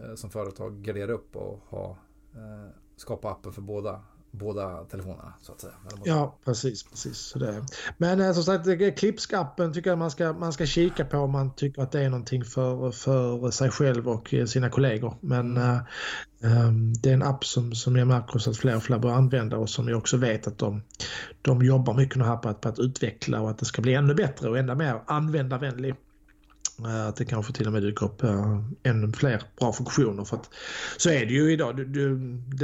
eh, 0.03 0.15
som 0.15 0.31
företag 0.31 0.83
gardera 0.83 1.13
upp 1.13 1.37
och 1.37 1.61
ha, 1.69 1.97
eh, 2.35 2.71
skapa 2.97 3.31
appen 3.31 3.53
för 3.53 3.63
båda, 3.63 4.03
båda 4.35 4.85
telefonerna 4.85 5.35
så 5.41 5.53
att 5.53 5.61
säga. 5.61 5.73
Ja, 6.05 6.39
precis. 6.45 6.83
precis. 6.83 7.19
Så 7.19 7.39
det. 7.39 7.65
Men 7.99 8.21
eh, 8.21 8.33
som 8.33 8.43
sagt, 8.43 8.99
Clipskappen 8.99 9.73
tycker 9.73 9.91
jag 9.91 9.99
man 9.99 10.11
ska, 10.11 10.33
man 10.33 10.53
ska 10.53 10.67
kika 10.67 11.05
på 11.05 11.19
om 11.19 11.31
man 11.31 11.55
tycker 11.55 11.83
att 11.83 11.93
det 11.93 12.01
är 12.01 12.11
någonting 12.11 12.45
för, 12.45 12.91
för 12.91 13.51
sig 13.51 13.71
själv 13.71 14.09
och 14.09 14.35
sina 14.47 14.71
kollegor. 14.71 15.17
Men 15.21 15.57
mm. 15.57 15.77
äh, 16.43 16.73
det 17.03 17.11
är 17.11 17.15
en 17.15 17.23
app 17.23 17.45
som, 17.45 17.75
som 17.75 17.97
jag 17.97 18.09
märker 18.09 18.51
att 18.51 18.57
fler 18.57 18.77
och 18.77 18.83
fler 18.83 18.99
börjar 18.99 19.17
använda 19.17 19.57
och 19.57 19.71
som 19.71 19.89
jag 19.89 19.99
också 19.99 20.17
vet 20.17 20.47
att 20.47 20.59
de, 20.59 20.83
de 21.43 21.63
jobbar 21.63 21.95
mycket 21.95 22.27
här 22.27 22.37
på 22.37 22.49
att, 22.49 22.61
på 22.61 22.69
att 22.69 22.79
utveckla 22.79 23.41
och 23.41 23.51
att 23.51 23.59
det 23.59 23.65
ska 23.65 23.83
bli 23.83 23.95
ännu 23.95 24.15
bättre 24.15 24.51
och 24.51 24.59
ännu 24.59 24.75
mer 24.75 25.01
användarvänlig. 25.07 25.95
Att 27.09 27.17
det 27.17 27.25
kanske 27.25 27.53
till 27.53 27.67
och 27.67 27.73
med 27.73 27.83
dyker 27.83 28.07
upp 28.07 28.23
ännu 28.83 29.13
fler 29.13 29.43
bra 29.59 29.73
funktioner. 29.73 30.25
För 30.25 30.37
att, 30.37 30.51
så 30.97 31.11
är 31.11 31.27
det 31.27 31.33
ju 31.33 31.53
idag. 31.53 31.77
Du, 31.77 31.85
du, 31.85 32.17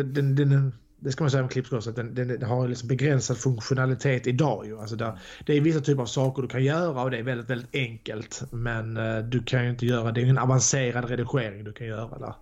den, 0.04 0.34
den, 0.34 0.72
det 1.00 1.12
ska 1.12 1.24
man 1.24 1.30
säga 1.30 1.42
om 1.42 1.48
Clipscross, 1.48 1.86
att 1.86 1.96
den, 1.96 2.14
den, 2.14 2.42
har 2.42 2.68
liksom 2.68 2.88
begränsad 2.88 3.38
funktionalitet 3.38 4.26
idag. 4.26 4.66
Ju. 4.66 4.78
Alltså 4.78 4.96
där, 4.96 5.18
det 5.46 5.56
är 5.56 5.60
vissa 5.60 5.80
typer 5.80 6.02
av 6.02 6.06
saker 6.06 6.42
du 6.42 6.48
kan 6.48 6.64
göra 6.64 7.02
och 7.02 7.10
det 7.10 7.18
är 7.18 7.22
väldigt, 7.22 7.50
väldigt 7.50 7.74
enkelt. 7.74 8.42
Men 8.50 8.96
eh, 8.96 9.18
du 9.18 9.42
kan 9.42 9.64
ju 9.64 9.70
inte 9.70 9.86
göra, 9.86 10.12
det 10.12 10.20
är 10.20 10.22
ingen 10.22 10.38
avancerad 10.38 11.04
redigering 11.04 11.64
du 11.64 11.72
kan 11.72 11.86
göra 11.86 12.18
där. 12.18 12.34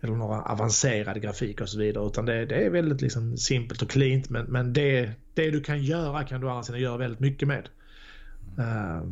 Eller 0.00 0.14
några 0.14 0.42
avancerade 0.42 1.20
grafik 1.20 1.60
och 1.60 1.68
så 1.68 1.78
vidare. 1.78 2.06
Utan 2.06 2.26
det, 2.26 2.46
det 2.46 2.54
är 2.54 2.70
väldigt 2.70 3.00
liksom 3.00 3.36
simpelt 3.36 3.82
och 3.82 3.90
cleant. 3.90 4.30
Men, 4.30 4.44
men 4.46 4.72
det, 4.72 5.10
det 5.34 5.50
du 5.50 5.60
kan 5.60 5.82
göra 5.82 6.24
kan 6.24 6.40
du 6.40 6.50
annars 6.50 6.70
göra 6.70 6.96
väldigt 6.96 7.20
mycket 7.20 7.48
med. 7.48 7.68
Uh, 8.58 9.02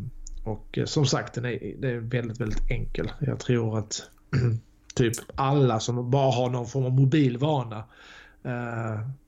och 0.45 0.79
eh, 0.79 0.85
som 0.85 1.07
sagt, 1.07 1.35
den 1.35 1.45
är, 1.45 1.75
det 1.79 1.91
är 1.91 1.99
väldigt, 1.99 2.41
väldigt 2.41 2.71
enkel. 2.71 3.13
Jag 3.21 3.39
tror 3.39 3.79
att 3.79 4.03
typ 4.95 5.13
alla 5.35 5.81
som 5.81 6.11
bara 6.11 6.33
har 6.33 6.51
någon 6.51 6.67
form 6.67 6.85
av 6.85 6.93
mobilvana 6.93 7.85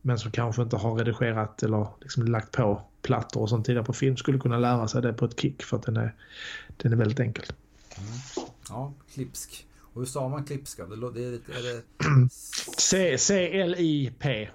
men 0.03 0.19
som 0.19 0.31
kanske 0.31 0.63
inte 0.63 0.77
har 0.77 0.95
redigerat 0.95 1.63
eller 1.63 1.89
liksom 2.01 2.27
lagt 2.27 2.53
på 2.53 2.83
plattor 3.03 3.41
och 3.41 3.49
sånt 3.49 3.67
tidigare 3.67 3.85
på 3.85 3.93
film 3.93 4.17
skulle 4.17 4.39
kunna 4.39 4.59
lära 4.59 4.89
sig 4.89 5.03
det 5.03 5.13
på 5.13 5.25
ett 5.25 5.41
kick 5.41 5.63
för 5.63 5.77
att 5.77 5.83
den 5.83 5.97
är, 5.97 6.15
den 6.77 6.93
är 6.93 6.97
väldigt 6.97 7.21
enkel. 7.21 7.45
Mm. 7.99 8.11
Ja, 8.69 8.95
klipsk. 9.15 9.67
Och 9.81 10.01
hur 10.01 10.07
sa 10.07 10.29
man 10.29 10.45
klipska? 10.45 10.87
Det, 10.87 11.13
det, 11.13 11.25
är 11.25 11.31
det... 11.63 11.83
C-L-I-P-S-K. 13.19 14.55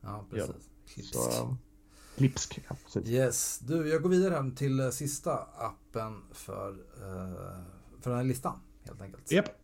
Ja, 0.00 0.24
precis. 0.30 0.50
Klipsk. 0.94 1.14
Så, 1.14 1.56
klipsk, 2.16 2.60
ja, 2.68 2.76
precis. 2.84 3.08
Yes. 3.08 3.58
Du, 3.58 3.88
jag 3.88 4.02
går 4.02 4.10
vidare 4.10 4.50
till 4.56 4.80
eh, 4.80 4.90
sista 4.90 5.32
appen 5.58 6.22
för, 6.32 6.70
uh, 6.70 6.76
för 8.00 8.10
den 8.10 8.16
här 8.16 8.24
listan. 8.24 8.60
Helt 8.86 9.02
enkelt. 9.02 9.32
Yep. 9.32 9.59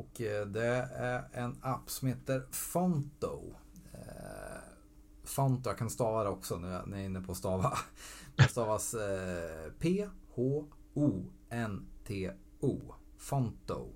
Och 0.00 0.20
eh, 0.20 0.46
det 0.46 0.88
är 0.96 1.28
en 1.32 1.56
app 1.62 1.90
som 1.90 2.08
heter 2.08 2.46
Fonto. 2.50 3.54
Eh, 3.92 4.00
Fonto, 5.24 5.70
jag 5.70 5.78
kan 5.78 5.90
stava 5.90 6.24
det 6.24 6.30
också 6.30 6.56
nu 6.56 6.66
när 6.68 6.76
jag 6.90 7.00
är 7.00 7.04
inne 7.04 7.20
på 7.20 7.32
att 7.32 7.38
stava. 7.38 7.78
Det 8.36 8.48
stavas 8.48 8.94
eh, 8.94 9.70
P-H-O-N-T-O. 9.78 10.14
Fonto. 13.18 13.88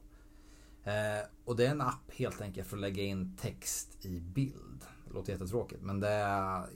Och 1.44 1.56
det 1.56 1.66
är 1.66 1.70
en 1.70 1.80
app 1.80 2.10
helt 2.12 2.40
enkelt 2.40 2.68
för 2.68 2.76
att 2.76 2.80
lägga 2.80 3.02
in 3.02 3.36
text 3.40 4.04
i 4.04 4.20
bild. 4.20 4.84
Det 5.06 5.14
låter 5.14 5.32
jättetråkigt 5.32 5.82
men 5.82 6.00
det 6.00 6.08
är 6.08 6.66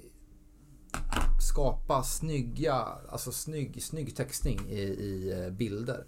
skapa 1.41 2.03
snygga, 2.03 2.75
alltså 3.09 3.33
snygg, 3.33 3.83
snygg 3.83 4.17
textning 4.17 4.69
i, 4.69 4.81
i 4.81 5.51
bilder 5.53 6.05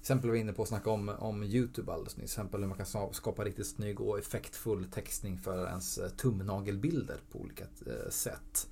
exempel 0.00 0.28
var 0.28 0.34
vi 0.34 0.40
inne 0.40 0.52
på 0.52 0.62
att 0.62 0.68
snacka 0.68 0.90
om, 0.90 1.08
om 1.08 1.42
YouTube 1.42 1.92
alldeles 1.92 2.16
nyss. 2.16 2.24
Exempel 2.24 2.60
hur 2.60 2.68
man 2.68 2.78
kan 2.78 3.12
skapa 3.12 3.44
riktigt 3.44 3.66
snygg 3.66 4.00
och 4.00 4.18
effektfull 4.18 4.84
textning 4.84 5.38
för 5.38 5.66
ens 5.66 5.98
eh, 5.98 6.08
tumnagelbilder 6.08 7.20
på 7.32 7.38
olika 7.38 7.64
eh, 7.64 8.10
sätt. 8.10 8.68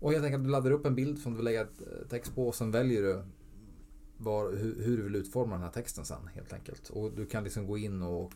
Och 0.00 0.12
helt 0.12 0.24
enkelt 0.24 0.44
du 0.44 0.50
laddar 0.50 0.70
upp 0.70 0.86
en 0.86 0.94
bild 0.94 1.18
som 1.18 1.32
du 1.32 1.36
vill 1.36 1.44
lägga 1.44 1.60
eh, 1.60 1.66
text 2.10 2.34
på 2.34 2.48
och 2.48 2.54
sen 2.54 2.70
väljer 2.70 3.02
du 3.02 3.22
var, 4.16 4.52
hur, 4.52 4.84
hur, 4.84 4.96
du 4.96 5.02
vill 5.02 5.16
utforma 5.16 5.54
den 5.54 5.62
här 5.62 5.70
texten 5.70 6.04
sen 6.04 6.28
helt 6.34 6.52
enkelt. 6.52 6.88
Och 6.88 7.12
du 7.12 7.26
kan 7.26 7.44
liksom 7.44 7.66
gå 7.66 7.78
in 7.78 8.02
och 8.02 8.32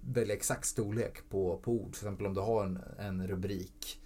välja 0.00 0.34
exakt 0.34 0.66
storlek 0.66 1.28
på, 1.28 1.60
på 1.64 1.72
ord. 1.72 1.92
Till 1.92 2.00
exempel 2.00 2.26
om 2.26 2.34
du 2.34 2.40
har 2.40 2.64
en, 2.64 2.78
en 2.98 3.26
rubrik 3.28 4.00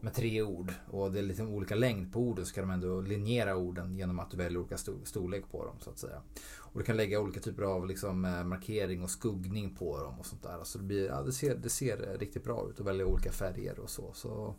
med 0.00 0.14
tre 0.14 0.42
ord 0.42 0.72
och 0.90 1.12
det 1.12 1.18
är 1.18 1.22
lite 1.22 1.42
olika 1.42 1.74
längd 1.74 2.12
på 2.12 2.20
orden 2.20 2.46
så 2.46 2.54
kan 2.54 2.68
de 2.68 2.74
ändå 2.74 3.00
linjera 3.00 3.56
orden 3.56 3.96
genom 3.96 4.18
att 4.18 4.30
du 4.30 4.36
väljer 4.36 4.58
olika 4.58 4.76
storlek 5.04 5.44
på 5.50 5.64
dem 5.64 5.76
så 5.80 5.90
att 5.90 5.98
säga. 5.98 6.22
Och 6.58 6.78
du 6.78 6.84
kan 6.84 6.96
lägga 6.96 7.20
olika 7.20 7.40
typer 7.40 7.62
av 7.62 7.86
liksom, 7.86 8.24
eh, 8.24 8.44
markering 8.44 9.02
och 9.02 9.10
skuggning 9.10 9.74
på 9.74 10.02
dem 10.02 10.18
och 10.18 10.26
sånt 10.26 10.42
där. 10.42 10.64
Så 10.64 10.78
det, 10.78 10.84
blir, 10.84 11.06
ja, 11.06 11.22
det, 11.22 11.32
ser, 11.32 11.56
det 11.56 11.68
ser 11.68 12.18
riktigt 12.18 12.44
bra 12.44 12.68
ut 12.70 12.80
och 12.80 12.86
välja 12.86 13.06
olika 13.06 13.32
färger 13.32 13.78
och 13.78 13.90
så. 13.90 14.12
så 14.14 14.54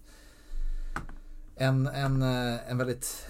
en, 1.56 1.88
en, 1.88 2.22
eh, 2.22 2.72
en 2.72 2.78
väldigt 2.78 3.30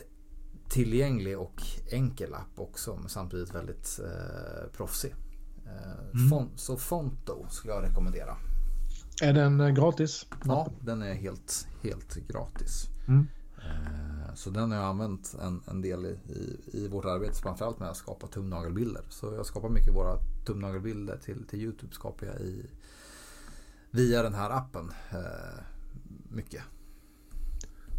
tillgänglig 0.70 1.40
och 1.40 1.62
enkel 1.92 2.34
app 2.34 2.60
också 2.60 2.96
men 2.96 3.10
samtidigt 3.10 3.56
väldigt 3.56 4.00
eh, 4.00 4.72
proffsig. 4.72 5.16
Eh, 5.66 6.14
mm. 6.14 6.30
Font, 6.30 6.60
så 6.60 6.78
Fonto 6.78 7.46
skulle 7.50 7.74
jag 7.74 7.84
rekommendera. 7.84 8.38
Är 9.22 9.34
den 9.34 9.60
eh, 9.60 9.70
gratis? 9.70 10.26
Ja, 10.46 10.72
den 10.82 11.02
är 11.02 11.14
helt, 11.14 11.68
helt 11.84 12.16
gratis. 12.28 12.86
Mm. 13.08 13.28
Eh, 13.58 14.34
så 14.36 14.50
den 14.50 14.72
har 14.72 14.78
jag 14.78 14.88
använt 14.88 15.36
en, 15.42 15.62
en 15.68 15.82
del 15.82 16.06
i, 16.06 16.20
i, 16.34 16.60
i 16.72 16.88
vårt 16.88 17.06
arbete, 17.06 17.42
framförallt 17.42 17.80
med 17.80 17.90
att 17.90 17.98
skapa 17.98 18.28
tumnagelbilder. 18.28 19.04
Så 19.10 19.34
jag 19.34 19.46
skapar 19.46 19.70
mycket 19.70 19.96
våra 19.96 20.18
tumnagelbilder 20.46 21.18
till, 21.18 21.48
till 21.48 21.60
Youtube 21.60 21.94
skapar 21.94 22.28
jag 22.28 22.40
i, 22.40 22.66
via 23.92 24.24
den 24.24 24.34
här 24.34 24.50
appen. 24.50 24.92
Eh, 25.12 25.64
mycket. 26.30 26.64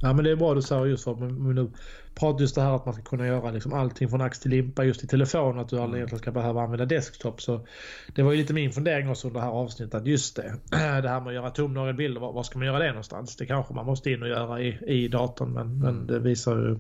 Ja 0.01 0.13
men 0.13 0.25
det 0.25 0.31
är 0.31 0.37
bra 0.37 0.55
du 0.55 0.63
säger 0.63 0.87
just 0.87 1.05
för 1.05 1.13
att 1.13 1.21
nu 1.21 1.71
pratar 2.15 2.41
just 2.41 2.55
det 2.55 2.61
här 2.61 2.77
att 2.77 2.85
man 2.85 2.95
ska 2.95 3.03
kunna 3.03 3.27
göra 3.27 3.51
liksom 3.51 3.73
allting 3.73 4.09
från 4.09 4.21
ax 4.21 4.41
till 4.41 4.51
limpa 4.51 4.85
just 4.85 5.05
i 5.05 5.07
telefon. 5.07 5.59
Att 5.59 5.69
du 5.69 5.77
aldrig 5.77 5.89
mm. 5.89 5.97
egentligen 5.97 6.19
ska 6.19 6.31
behöva 6.31 6.63
använda 6.63 6.87
desktop. 6.87 7.43
Så 7.43 7.67
det 8.15 8.23
var 8.23 8.33
ju 8.33 8.39
lite 8.39 8.55
min 8.55 8.73
fundering 8.73 9.11
också 9.11 9.27
under 9.27 9.41
det 9.41 9.47
här 9.47 9.53
avsnittet. 9.53 10.07
Just 10.07 10.37
det. 10.37 10.55
Det 10.71 11.09
här 11.09 11.21
med 11.21 11.29
att 11.29 11.35
göra 11.35 11.51
tumnagelbilder. 11.51 12.21
Var, 12.21 12.33
var 12.33 12.43
ska 12.43 12.59
man 12.59 12.67
göra 12.67 12.79
det 12.79 12.89
någonstans? 12.89 13.37
Det 13.37 13.47
kanske 13.47 13.75
man 13.75 13.87
måste 13.87 14.11
in 14.11 14.23
och 14.23 14.29
göra 14.29 14.61
i, 14.61 14.79
i 14.87 15.09
datorn. 15.09 15.53
Men, 15.53 15.67
mm. 15.67 15.79
men 15.79 16.07
det 16.07 16.19
visar 16.19 16.57
ju 16.57 16.79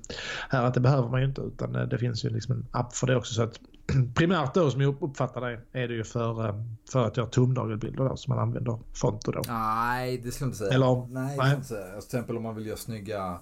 här 0.48 0.64
att 0.64 0.74
det 0.74 0.80
behöver 0.80 1.08
man 1.08 1.20
ju 1.20 1.26
inte. 1.26 1.40
Utan 1.40 1.72
det 1.72 1.98
finns 1.98 2.24
ju 2.24 2.30
liksom 2.30 2.54
en 2.54 2.66
app 2.70 2.94
för 2.94 3.06
det 3.06 3.16
också. 3.16 3.34
Så 3.34 3.42
att 3.42 3.60
primärt 4.14 4.54
då 4.54 4.70
som 4.70 4.80
jag 4.80 5.02
uppfattar 5.02 5.40
det 5.40 5.60
är 5.72 5.88
det 5.88 5.94
ju 5.94 6.04
för, 6.04 6.48
eh, 6.48 6.54
för 6.90 7.06
att 7.06 7.16
göra 7.16 7.26
tumnagelbilder 7.26 8.08
då 8.08 8.16
som 8.16 8.34
man 8.34 8.42
använder 8.42 8.78
Fonto 8.92 9.32
då. 9.32 9.42
Nej, 9.48 10.18
det 10.18 10.30
skulle 10.30 10.46
jag 10.46 10.48
inte 10.48 10.58
säga. 10.58 10.72
Eller, 10.72 11.06
nej, 11.10 11.36
nej. 11.36 11.54
Inte 11.54 11.66
säga. 11.66 11.94
Alltså, 11.94 12.10
till 12.10 12.18
exempel 12.18 12.36
om 12.36 12.42
man 12.42 12.54
vill 12.54 12.66
göra 12.66 12.76
snygga 12.76 13.40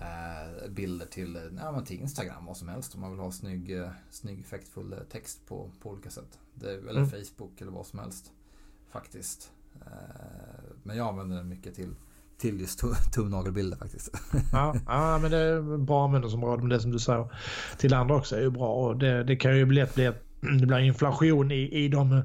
eh, 0.00 0.70
bilder 0.70 1.06
till, 1.06 1.38
ja, 1.62 1.80
till 1.80 2.00
Instagram, 2.00 2.46
vad 2.46 2.56
som 2.56 2.68
helst. 2.68 2.94
Om 2.94 3.00
man 3.00 3.10
vill 3.10 3.20
ha 3.20 3.30
snygg, 3.30 3.78
eh, 3.78 3.88
snygg 4.10 4.40
effektfull 4.40 4.92
eh, 4.92 4.98
text 5.12 5.46
på, 5.48 5.70
på 5.82 5.90
olika 5.90 6.10
sätt. 6.10 6.38
Det, 6.54 6.70
eller 6.70 6.90
mm. 6.90 7.10
Facebook 7.10 7.60
eller 7.60 7.72
vad 7.72 7.86
som 7.86 7.98
helst. 7.98 8.32
Faktiskt. 8.90 9.52
Eh, 9.74 9.90
men 10.82 10.96
jag 10.96 11.08
använder 11.08 11.36
den 11.36 11.48
mycket 11.48 11.74
till 11.74 11.94
till 12.38 12.60
just 12.60 12.82
tumnagelbilder 13.14 13.76
faktiskt. 13.76 14.10
Ja, 14.52 14.76
ja, 14.86 15.18
men 15.18 15.30
det 15.30 15.38
är 15.38 15.78
bra 15.78 16.04
användningsområde. 16.04 16.62
Men 16.62 16.68
det 16.68 16.80
som 16.80 16.90
du 16.90 16.98
säger 16.98 17.28
till 17.78 17.94
andra 17.94 18.16
också 18.16 18.36
är 18.36 18.40
ju 18.40 18.50
bra. 18.50 18.68
Och 18.68 18.96
det, 18.96 19.24
det 19.24 19.36
kan 19.36 19.56
ju 19.56 19.72
lätt 19.72 19.94
bli 19.94 20.06
att 20.06 20.22
det 20.60 20.66
blir 20.66 20.78
inflation 20.78 21.50
i, 21.50 21.84
i 21.84 21.88
de 21.88 22.22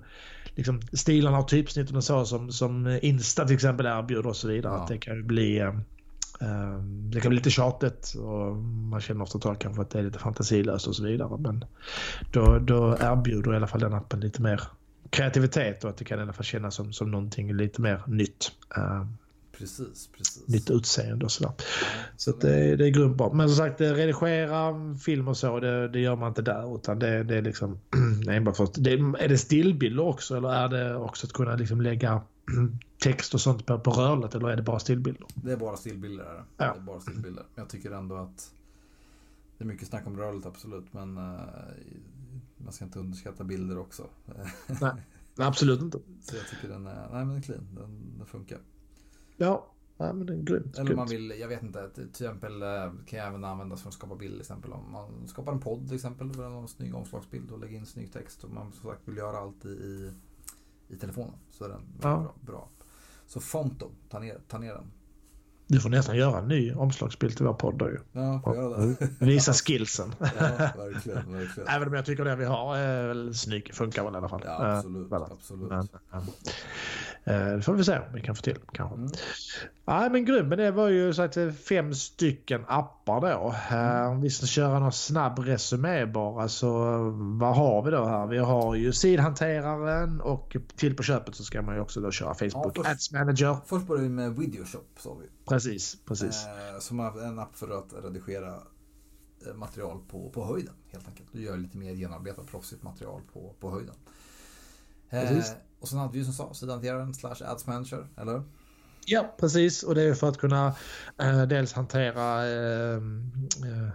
liksom, 0.56 0.82
stilarna 0.94 1.40
och 1.40 1.48
typsnitten 1.48 1.96
och 1.96 2.04
så 2.04 2.26
som, 2.26 2.52
som 2.52 3.00
Insta 3.02 3.46
till 3.46 3.56
exempel 3.56 3.86
erbjuder 3.86 4.30
och 4.30 4.36
så 4.36 4.48
vidare. 4.48 4.74
Ja. 4.74 4.82
Att 4.82 4.88
det 4.88 4.98
kan 4.98 5.16
ju 5.16 5.24
bli 5.24 5.60
eh, 5.60 5.68
eh 6.42 6.78
det 6.84 7.22
kan 7.22 7.30
bli 7.30 7.38
lite 7.38 7.50
tjatigt 7.50 8.14
och 8.16 8.56
man 8.56 9.02
känner 9.02 9.22
ofta 9.22 9.56
kanske 9.56 9.82
att 9.82 9.90
det 9.90 10.00
är 10.00 10.04
lite 10.04 10.20
fantasilöst 10.20 10.88
och 10.88 10.96
så 10.96 11.04
vidare. 11.04 11.38
Men 11.38 11.66
då, 12.32 12.60
då 12.60 12.98
erbjuder 13.00 13.54
i 13.54 13.56
alla 13.56 13.68
fall 13.68 13.82
den 13.82 13.94
appen 13.94 14.20
lite 14.20 14.42
mer 14.42 14.62
kreativitet 15.10 15.84
och 15.84 15.90
att 15.90 15.98
det 15.98 16.06
kan 16.06 16.20
i 16.20 16.22
alla 16.22 16.34
fall 16.34 16.46
kännas 16.46 16.76
som, 16.76 16.94
som 16.94 17.12
någonting 17.12 17.54
lite 17.54 17.82
mer 17.82 18.02
nytt. 18.08 18.52
Uh, 18.78 19.06
Precis, 19.62 20.10
precis. 20.18 20.48
Nytt 20.48 20.70
utseende 20.70 21.26
och 21.26 21.32
sådär. 21.32 21.54
Ja, 21.58 21.64
så 22.18 22.32
det, 22.32 22.76
det 22.76 22.86
är 22.86 22.90
grymt 22.90 23.18
bra. 23.18 23.34
Men 23.34 23.50
som 23.50 23.58
sagt, 23.58 23.82
redigera 23.82 24.96
film 24.96 25.28
och 25.28 25.38
så, 25.38 25.60
det, 25.60 25.88
det 25.88 26.00
gör 26.00 26.16
man 26.16 26.28
inte 26.28 26.42
där. 26.42 26.76
Utan 26.76 27.00
det, 27.00 27.24
det 27.24 27.38
är 27.38 27.42
liksom 27.42 27.80
enbart 28.30 28.58
för 28.58 28.68
det, 28.76 28.92
Är 29.24 29.28
det 29.28 29.38
stillbilder 29.38 30.04
också 30.04 30.38
eller 30.38 30.50
är 30.50 30.70
det 30.70 30.96
också 30.96 31.28
att 31.28 31.34
kunna 31.34 31.56
liksom 31.56 31.82
lägga 31.82 32.22
text 33.04 33.34
och 33.34 33.42
sånt 33.42 33.66
på, 33.66 33.80
på 33.80 33.92
rörligt 33.92 34.36
eller 34.36 34.50
är 34.50 34.56
det 34.56 34.64
bara 34.64 34.80
stillbilder? 34.80 35.26
Det 35.36 35.52
är 35.52 35.58
bara 35.58 35.78
stillbilder. 35.78 36.24
Är 36.24 36.34
det. 36.34 36.44
Ja. 36.58 36.74
det 36.74 36.80
är 36.80 36.84
bara 36.84 37.00
stillbilder. 37.00 37.44
Jag 37.56 37.70
tycker 37.70 37.92
ändå 37.92 38.16
att 38.16 38.52
det 39.58 39.64
är 39.64 39.68
mycket 39.68 39.88
snack 39.88 40.08
om 40.08 40.18
rörligt 40.18 40.46
absolut 40.46 40.94
men 40.94 41.18
uh, 41.18 41.42
man 42.58 42.74
ska 42.74 42.86
inte 42.86 43.00
underskatta 43.00 43.44
bilder 43.44 43.78
också. 43.78 44.10
nej, 44.82 44.92
absolut 45.38 45.82
inte. 45.82 46.00
Så 46.22 46.36
jag 46.36 46.48
tycker 46.48 46.68
den 46.68 46.88
är, 46.88 47.10
nej 47.12 47.26
men 47.26 47.28
den 47.28 47.38
är 47.38 47.42
clean, 47.42 47.68
den, 47.76 48.18
den 48.18 48.28
funkar. 48.28 48.60
Ja, 49.42 49.66
ja 49.98 50.14
men 50.14 50.26
det 50.26 50.34
är 50.34 50.38
grymt. 50.38 50.78
Eller 50.78 50.96
man 50.96 51.08
vill, 51.08 51.34
jag 51.40 51.48
vet 51.48 51.64
inte, 51.64 51.90
till 51.90 52.10
exempel 52.10 52.62
eh, 52.62 52.92
kan 53.06 53.20
jag 53.20 53.28
även 53.28 53.44
användas 53.44 53.82
för 53.82 53.90
att 53.90 53.94
skapa 53.94 54.16
bild. 54.16 54.34
Till 54.34 54.42
exempel 54.42 54.74
om 54.74 54.92
man 54.92 55.28
skapar 55.28 55.52
en 55.52 55.60
podd 55.60 55.88
till 55.88 55.96
exempel, 55.96 56.30
eller 56.32 56.60
en 56.62 56.68
snygg 56.68 56.96
omslagsbild 56.96 57.52
och 57.52 57.60
lägger 57.60 57.78
in 57.78 57.86
snygg 57.86 58.14
text. 58.14 58.44
Och 58.44 58.52
man 58.52 58.72
som 58.72 58.90
sagt 58.90 59.08
vill 59.08 59.18
göra 59.18 59.38
allt 59.38 59.66
i, 59.66 60.12
i 60.88 60.96
telefonen. 60.96 61.36
Så 61.50 61.66
är 61.66 61.70
den 61.70 61.82
ja. 62.02 62.18
bra, 62.18 62.34
bra. 62.42 62.70
Så 63.26 63.40
Fonto, 63.40 63.92
ta 64.10 64.20
ner, 64.20 64.40
ta 64.48 64.58
ner 64.58 64.74
den. 64.74 64.92
Du 65.72 65.80
får 65.80 65.90
nästan 65.90 66.18
göra 66.18 66.40
en 66.40 66.48
ny 66.48 66.74
omslagsbild 66.74 67.38
till 67.38 67.46
vår 67.46 67.54
podd 67.54 67.82
ju. 67.82 68.00
Ja, 68.12 68.42
får 68.44 68.56
göra 68.56 68.86
det. 68.86 69.10
Visa 69.20 69.54
skillsen. 69.54 70.16
Ja, 70.20 70.28
verkligen, 70.78 71.34
verkligen. 71.34 71.70
Även 71.70 71.88
om 71.88 71.94
jag 71.94 72.06
tycker 72.06 72.26
det 72.26 72.36
vi 72.36 72.46
har 72.46 72.78
är 72.78 73.08
väl 73.08 73.34
snygg, 73.34 73.74
funkar 73.74 74.04
väl 74.04 74.14
i 74.14 74.18
alla 74.18 74.30
fall. 74.30 74.42
Ja, 74.46 74.78
absolut. 74.78 75.12
Uh, 75.12 75.22
absolut. 75.32 75.70
Men, 75.70 75.88
uh, 77.36 77.56
det 77.56 77.62
får 77.62 77.74
vi 77.74 77.84
se 77.84 77.98
om 77.98 78.14
vi 78.14 78.22
kan 78.22 78.36
få 78.36 78.42
till 78.42 78.58
kanske. 78.72 78.96
Mm. 78.96 79.12
Nej 79.86 80.10
men 80.10 80.26
grym, 80.26 80.50
men 80.50 80.58
det 80.58 80.72
var 80.72 80.90
ju 80.90 81.14
så 81.14 81.22
att 81.22 81.38
fem 81.70 81.94
stycken 81.94 82.66
appar 82.68 83.01
då. 83.20 83.56
Mm. 83.70 84.12
Om 84.12 84.22
vi 84.22 84.30
ska 84.30 84.46
köra 84.46 84.80
någon 84.80 84.92
snabb 84.92 85.40
resumé 85.40 86.06
bara 86.06 86.48
så 86.48 86.70
vad 87.40 87.56
har 87.56 87.84
vi 87.84 87.92
då 87.92 88.06
här? 88.06 88.28
Vi 88.28 88.38
har 88.38 88.76
ju 88.76 88.94
sidhanteraren 88.94 90.22
och 90.22 90.56
till 90.76 90.96
på 90.96 91.04
köpet 91.04 91.36
så 91.36 91.44
ska 91.44 91.62
man 91.62 91.76
ju 91.76 91.82
också 91.82 92.02
då 92.02 92.12
köra 92.12 92.34
Facebook 92.34 92.66
ja, 92.66 92.72
först, 92.76 92.90
Ads 92.90 93.12
Manager. 93.12 93.58
Först 93.66 93.88
börjar 93.88 94.04
vi 94.04 94.10
med 94.10 94.36
Videoshop 94.36 94.88
sa 94.98 95.14
vi. 95.14 95.28
Precis, 95.46 95.98
precis. 96.06 96.46
Eh, 96.46 96.80
som 96.80 97.00
är 97.00 97.26
en 97.26 97.40
app 97.40 97.56
för 97.56 97.80
att 97.80 98.04
redigera 98.04 98.54
eh, 99.48 99.54
material 99.56 100.00
på, 100.08 100.30
på 100.30 100.46
höjden 100.46 100.74
helt 100.92 101.08
enkelt. 101.08 101.30
Du 101.32 101.42
gör 101.42 101.58
lite 101.58 101.78
mer 101.78 101.92
genomarbetat 101.92 102.48
proffsigt 102.48 102.84
material 102.84 103.22
på, 103.34 103.56
på 103.60 103.72
höjden. 103.72 103.96
Eh, 105.10 105.44
och 105.80 105.88
sen 105.88 106.00
hade 106.00 106.14
vi 106.14 106.20
ju 106.20 106.26
som 106.26 106.34
sa 106.34 106.54
sidhanteraren 106.54 107.14
slash 107.14 107.44
ads 107.46 107.68
manager, 107.68 108.08
eller 108.18 108.44
Ja, 109.06 109.36
precis. 109.40 109.84
Och 109.84 109.96
det 109.96 110.02
är 110.02 110.14
för 110.14 110.30
att 110.30 110.38
kunna 110.38 110.76
eh, 111.22 111.42
dels 111.42 111.74
hantera 111.74 112.48
eh, 112.48 112.96
eh, 112.96 113.90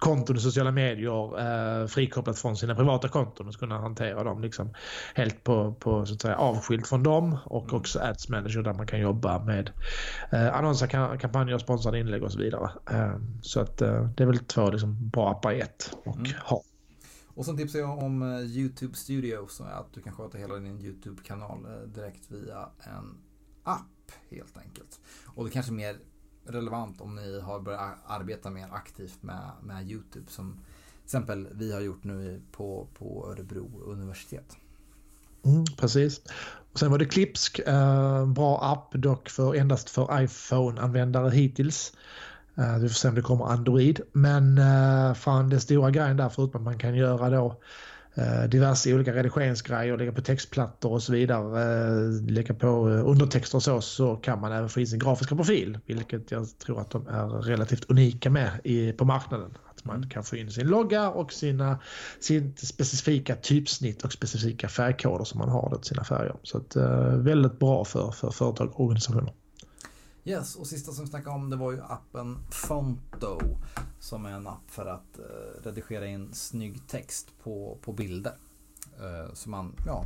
konton 0.00 0.36
i 0.36 0.40
sociala 0.40 0.70
medier 0.70 1.40
eh, 1.40 1.86
frikopplat 1.86 2.38
från 2.38 2.56
sina 2.56 2.74
privata 2.74 3.08
konton 3.08 3.48
och 3.48 3.54
kunna 3.54 3.78
hantera 3.78 4.24
dem 4.24 4.42
liksom 4.42 4.74
helt 5.14 5.44
på, 5.44 5.74
på 5.74 6.06
så 6.06 6.14
att 6.14 6.20
säga, 6.20 6.36
avskilt 6.36 6.86
från 6.86 7.02
dem 7.02 7.38
och 7.44 7.64
mm. 7.64 7.76
också 7.76 8.00
Ads 8.00 8.28
Manager 8.28 8.62
där 8.62 8.74
man 8.74 8.86
kan 8.86 9.00
jobba 9.00 9.44
med 9.44 9.70
eh, 10.32 10.56
annonser, 10.56 11.18
kampanjer, 11.18 11.58
sponsrade 11.58 11.98
inlägg 11.98 12.22
och 12.22 12.32
så 12.32 12.38
vidare. 12.38 12.70
Eh, 12.90 13.16
så 13.42 13.60
att 13.60 13.82
eh, 13.82 14.08
det 14.16 14.22
är 14.22 14.26
väl 14.26 14.38
två 14.38 14.70
liksom, 14.70 15.08
bra 15.08 15.30
appar 15.30 15.52
i 15.52 15.60
ett 15.60 15.96
och 16.04 16.16
mm. 16.16 16.32
ha. 16.44 16.62
Och 17.34 17.44
sen 17.44 17.56
tipsar 17.56 17.78
jag 17.78 17.98
om 17.98 18.22
eh, 18.22 18.40
YouTube 18.40 18.94
Studio 18.94 19.46
som 19.48 19.66
är 19.66 19.72
att 19.72 19.92
du 19.94 20.02
kan 20.02 20.12
sköta 20.12 20.38
hela 20.38 20.54
din 20.54 20.80
YouTube-kanal 20.80 21.64
eh, 21.64 21.88
direkt 21.88 22.30
via 22.30 22.68
en 22.78 23.16
app 23.62 24.12
helt 24.30 24.58
enkelt. 24.58 25.00
Och 25.26 25.44
det 25.44 25.50
kanske 25.50 25.72
är 25.72 25.74
mer 25.74 25.96
relevant 26.44 27.00
om 27.00 27.14
ni 27.14 27.40
har 27.40 27.60
börjat 27.60 27.94
arbeta 28.06 28.50
mer 28.50 28.68
aktivt 28.72 29.22
med, 29.22 29.50
med 29.62 29.90
YouTube 29.90 30.30
som 30.30 30.52
till 30.52 31.04
exempel 31.04 31.48
vi 31.52 31.72
har 31.72 31.80
gjort 31.80 32.04
nu 32.04 32.42
på, 32.52 32.88
på 32.98 33.28
Örebro 33.30 33.82
universitet. 33.84 34.56
Mm, 35.44 35.64
precis. 35.76 36.20
Och 36.72 36.78
sen 36.78 36.90
var 36.90 36.98
det 36.98 37.04
Clipsk, 37.04 37.58
eh, 37.58 38.26
bra 38.26 38.60
app 38.62 39.02
dock 39.02 39.28
för 39.28 39.54
endast 39.54 39.90
för 39.90 40.22
iPhone-användare 40.22 41.30
hittills. 41.30 41.92
Eh, 42.54 42.78
vi 42.78 42.88
får 42.88 42.94
se 42.94 43.08
om 43.08 43.14
det 43.14 43.22
kommer 43.22 43.44
Android. 43.44 44.00
Men 44.12 44.58
eh, 44.58 45.14
fan 45.14 45.50
det 45.50 45.60
stora 45.60 45.90
grejen 45.90 46.16
där 46.16 46.28
förutom 46.28 46.60
att 46.60 46.64
man 46.64 46.78
kan 46.78 46.94
göra 46.94 47.30
då 47.30 47.60
Eh, 48.14 48.44
diverse 48.48 48.94
olika 48.94 49.12
redigeringsgrejer, 49.12 49.96
lägga 49.96 50.12
på 50.12 50.20
textplattor 50.20 50.92
och 50.92 51.02
så 51.02 51.12
vidare, 51.12 51.62
eh, 51.62 52.30
lägga 52.30 52.54
på 52.54 52.90
eh, 52.90 53.08
undertexter 53.08 53.58
och 53.58 53.62
så, 53.62 53.80
så 53.80 54.16
kan 54.16 54.40
man 54.40 54.52
även 54.52 54.68
få 54.68 54.80
in 54.80 54.86
sin 54.86 54.98
grafiska 54.98 55.36
profil, 55.36 55.78
vilket 55.86 56.30
jag 56.30 56.58
tror 56.58 56.80
att 56.80 56.90
de 56.90 57.06
är 57.06 57.28
relativt 57.28 57.90
unika 57.90 58.30
med 58.30 58.50
i, 58.64 58.92
på 58.92 59.04
marknaden. 59.04 59.50
Att 59.70 59.84
man 59.84 60.08
kan 60.08 60.24
få 60.24 60.36
in 60.36 60.50
sin 60.50 60.66
logga 60.66 61.10
och 61.10 61.32
sina 61.32 61.78
sin 62.20 62.56
specifika 62.56 63.36
typsnitt 63.36 64.04
och 64.04 64.12
specifika 64.12 64.68
färgkoder 64.68 65.24
som 65.24 65.38
man 65.38 65.48
har 65.48 65.76
till 65.76 65.88
sina 65.88 66.04
färger. 66.04 66.36
Så 66.42 66.58
att, 66.58 66.76
väldigt 67.16 67.58
bra 67.58 67.84
för, 67.84 68.10
för 68.10 68.30
företag 68.30 68.70
och 68.72 68.84
organisationer. 68.84 69.32
Yes, 70.24 70.56
och 70.56 70.66
sista 70.66 70.92
som 70.92 71.04
vi 71.04 71.10
snackade 71.10 71.36
om 71.36 71.50
det 71.50 71.56
var 71.56 71.72
ju 71.72 71.82
appen 71.82 72.38
Fonto. 72.50 73.40
Som 73.98 74.26
är 74.26 74.30
en 74.30 74.46
app 74.46 74.70
för 74.70 74.86
att 74.86 75.18
eh, 75.18 75.62
redigera 75.62 76.06
in 76.06 76.34
snygg 76.34 76.88
text 76.88 77.32
på, 77.42 77.78
på 77.82 77.92
bilder. 77.92 78.36
Eh, 78.98 79.34
så 79.34 79.50
man, 79.50 79.76
ja, 79.86 80.04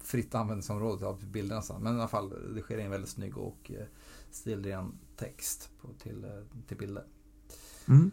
fritt 0.00 0.34
användningsområde 0.34 1.06
av 1.06 1.26
bilderna. 1.26 1.62
Men 1.80 1.96
i 1.96 1.98
alla 1.98 2.08
fall 2.08 2.32
redigera 2.32 2.80
in 2.80 2.90
väldigt 2.90 3.10
snygg 3.10 3.38
och 3.38 3.70
eh, 3.70 3.86
stilren 4.30 4.98
text 5.16 5.70
på, 5.80 5.88
till, 6.02 6.24
eh, 6.24 6.60
till 6.68 6.76
bilder. 6.76 7.04
Mm. 7.88 8.10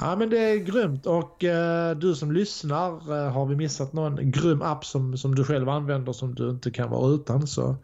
Ja 0.00 0.16
men 0.16 0.30
det 0.30 0.38
är 0.38 0.56
grymt 0.56 1.06
och 1.06 1.44
eh, 1.44 1.96
du 1.96 2.14
som 2.14 2.32
lyssnar 2.32 2.88
eh, 2.88 3.32
har 3.32 3.46
vi 3.46 3.56
missat 3.56 3.92
någon 3.92 4.30
grym 4.30 4.62
app 4.62 4.84
som, 4.84 5.16
som 5.16 5.34
du 5.34 5.44
själv 5.44 5.68
använder 5.68 6.12
som 6.12 6.34
du 6.34 6.50
inte 6.50 6.70
kan 6.70 6.90
vara 6.90 7.14
utan 7.14 7.46
så 7.46 7.76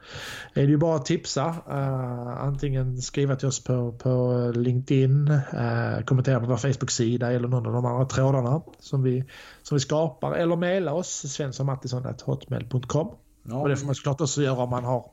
är 0.54 0.62
det 0.62 0.70
ju 0.70 0.76
bara 0.76 0.96
att 0.96 1.06
tipsa. 1.06 1.56
Eh, 1.68 2.42
antingen 2.44 3.02
skriva 3.02 3.36
till 3.36 3.48
oss 3.48 3.64
på, 3.64 3.92
på 3.92 4.52
LinkedIn, 4.54 5.28
eh, 5.30 6.04
kommentera 6.04 6.40
på 6.40 6.46
vår 6.46 6.56
Facebook-sida 6.56 7.32
eller 7.32 7.48
någon 7.48 7.66
av 7.66 7.72
de 7.72 7.84
andra 7.84 8.04
trådarna 8.04 8.62
som 8.78 9.02
vi, 9.02 9.24
som 9.62 9.76
vi 9.76 9.80
skapar 9.80 10.34
eller 10.34 10.56
mejla 10.56 10.92
oss 10.92 11.32
svenssonmattisson.hotmail.com. 11.32 13.08
Ja, 13.42 13.56
och 13.56 13.68
det 13.68 13.76
får 13.76 13.86
man 13.86 13.94
såklart 13.94 14.20
också 14.20 14.42
göra 14.42 14.62
om 14.62 14.70
man 14.70 14.84
har 14.84 15.10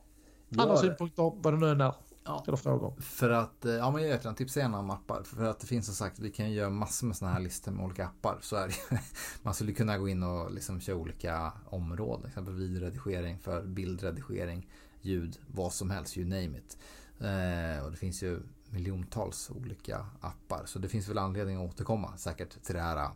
andra 0.58 0.78
synpunkter 0.78 1.32
vad 1.44 1.54
det 1.54 1.58
nu 1.60 1.70
än 1.70 1.82
är. 1.82 1.94
Ja. 2.24 2.58
Frågor. 2.58 3.02
För 3.02 3.30
att, 3.30 3.66
eh, 3.66 3.72
ja 3.72 3.92
men 3.92 4.08
jag 4.08 4.38
tipsa 4.38 4.60
gärna 4.60 4.80
om 4.80 4.90
appar. 4.90 5.24
För 5.24 5.44
att 5.44 5.60
det 5.60 5.68
finns 5.68 5.86
som 5.86 5.96
sagt, 5.96 6.20
vi 6.20 6.32
kan 6.32 6.52
göra 6.52 6.70
massor 6.70 7.08
med 7.08 7.16
sådana 7.16 7.34
här 7.34 7.42
listor 7.42 7.72
med 7.72 7.86
olika 7.86 8.06
appar. 8.06 8.38
Så 8.42 8.56
är 8.56 8.68
det. 8.68 9.02
Man 9.44 9.54
skulle 9.54 9.74
kunna 9.74 9.98
gå 9.98 10.10
in 10.10 10.24
och 10.24 10.52
liksom 10.52 10.82
köra 10.82 10.96
olika 10.96 11.54
områden. 11.66 12.22
Till 12.22 12.30
exempel 12.30 12.54
videoredigering 12.54 13.40
för 13.40 13.64
bildredigering, 13.64 14.70
ljud, 15.02 15.38
vad 15.48 15.74
som 15.74 15.90
helst, 15.90 16.18
you 16.18 16.28
name 16.28 16.58
it. 16.58 16.78
Eh, 17.20 17.86
och 17.86 17.92
det 17.92 17.98
finns 17.98 18.24
ju 18.24 18.40
miljontals 18.70 19.50
olika 19.50 20.06
appar. 20.22 20.66
Så 20.66 20.80
det 20.80 20.90
finns 20.90 21.10
väl 21.10 21.18
anledning 21.18 21.56
att 21.56 21.74
återkomma 21.74 22.18
säkert 22.18 22.64
till 22.64 22.76
det 22.76 22.82
här 22.82 23.10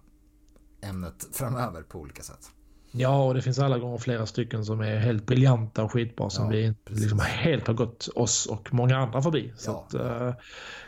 ämnet 0.81 1.27
framöver 1.31 1.83
på 1.83 1.99
olika 1.99 2.23
sätt. 2.23 2.51
Ja, 2.95 3.25
och 3.25 3.33
det 3.33 3.41
finns 3.41 3.59
alla 3.59 3.77
gånger 3.77 3.97
flera 3.97 4.25
stycken 4.25 4.65
som 4.65 4.79
är 4.79 4.97
helt 4.97 5.25
briljanta 5.25 5.83
och 5.83 5.91
skitbra 5.91 6.29
som 6.29 6.45
ja, 6.45 6.51
vi 6.51 6.73
liksom 6.85 7.19
helt 7.19 7.67
har 7.67 7.73
gått 7.73 8.09
oss 8.15 8.45
och 8.45 8.73
många 8.73 8.97
andra 8.97 9.21
förbi. 9.21 9.53
Så 9.57 9.71
ja. 9.71 9.85
att, 9.87 10.21
uh, 10.21 10.33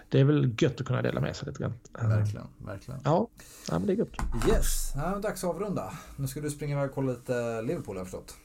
det 0.09 0.19
är 0.19 0.23
väl 0.23 0.55
gött 0.59 0.81
att 0.81 0.87
kunna 0.87 1.01
dela 1.01 1.21
med 1.21 1.35
sig 1.35 1.47
lite 1.47 1.59
grann. 1.59 1.73
Verkligen, 1.93 2.47
verkligen. 2.57 2.99
Ja, 3.03 3.27
ja 3.69 3.79
men 3.79 3.87
det 3.87 3.93
är 3.93 3.97
gött. 3.97 4.17
Yes, 4.49 4.93
ja, 4.95 5.19
dags 5.19 5.43
att 5.43 5.49
avrunda. 5.49 5.93
Nu 6.15 6.27
ska 6.27 6.41
du 6.41 6.49
springa 6.49 6.75
iväg 6.75 6.89
och 6.89 6.95
kolla 6.95 7.11
lite 7.11 7.61
Liverpool 7.61 7.95
har 7.95 7.99
jag 7.99 8.07
förstått. 8.07 8.35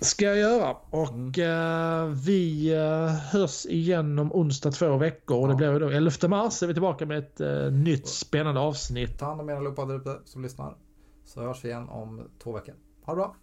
Ska 0.00 0.24
jag 0.24 0.38
göra. 0.38 0.76
Och 0.90 1.38
mm. 1.38 2.08
uh, 2.08 2.14
vi 2.14 2.74
uh, 2.74 3.08
hörs 3.08 3.66
igen 3.66 4.18
om 4.18 4.32
onsdag 4.32 4.70
två 4.70 4.96
veckor. 4.96 5.40
Och 5.40 5.48
det 5.48 5.54
blir 5.54 5.80
då 5.80 5.88
11 5.88 6.28
mars 6.28 6.62
är 6.62 6.66
vi 6.66 6.72
tillbaka 6.72 7.06
med 7.06 7.18
ett 7.18 7.40
uh, 7.40 7.72
nytt 7.72 8.08
spännande 8.08 8.60
avsnitt. 8.60 9.18
Ta 9.18 9.26
hand 9.26 9.40
om 9.40 9.50
er 9.50 9.54
allihopa 9.54 9.84
där 9.84 9.96
ute 9.96 10.18
som 10.24 10.42
lyssnar. 10.42 10.76
Så 11.24 11.40
hörs 11.40 11.64
vi 11.64 11.68
igen 11.68 11.88
om 11.88 12.28
två 12.42 12.52
veckor. 12.52 12.74
Ha 13.06 13.12
det 13.12 13.16
bra. 13.16 13.36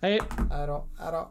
Hej. 0.00 0.20
Hej 0.50 0.66
då. 0.66 0.86
Hej 0.98 1.12
då. 1.12 1.30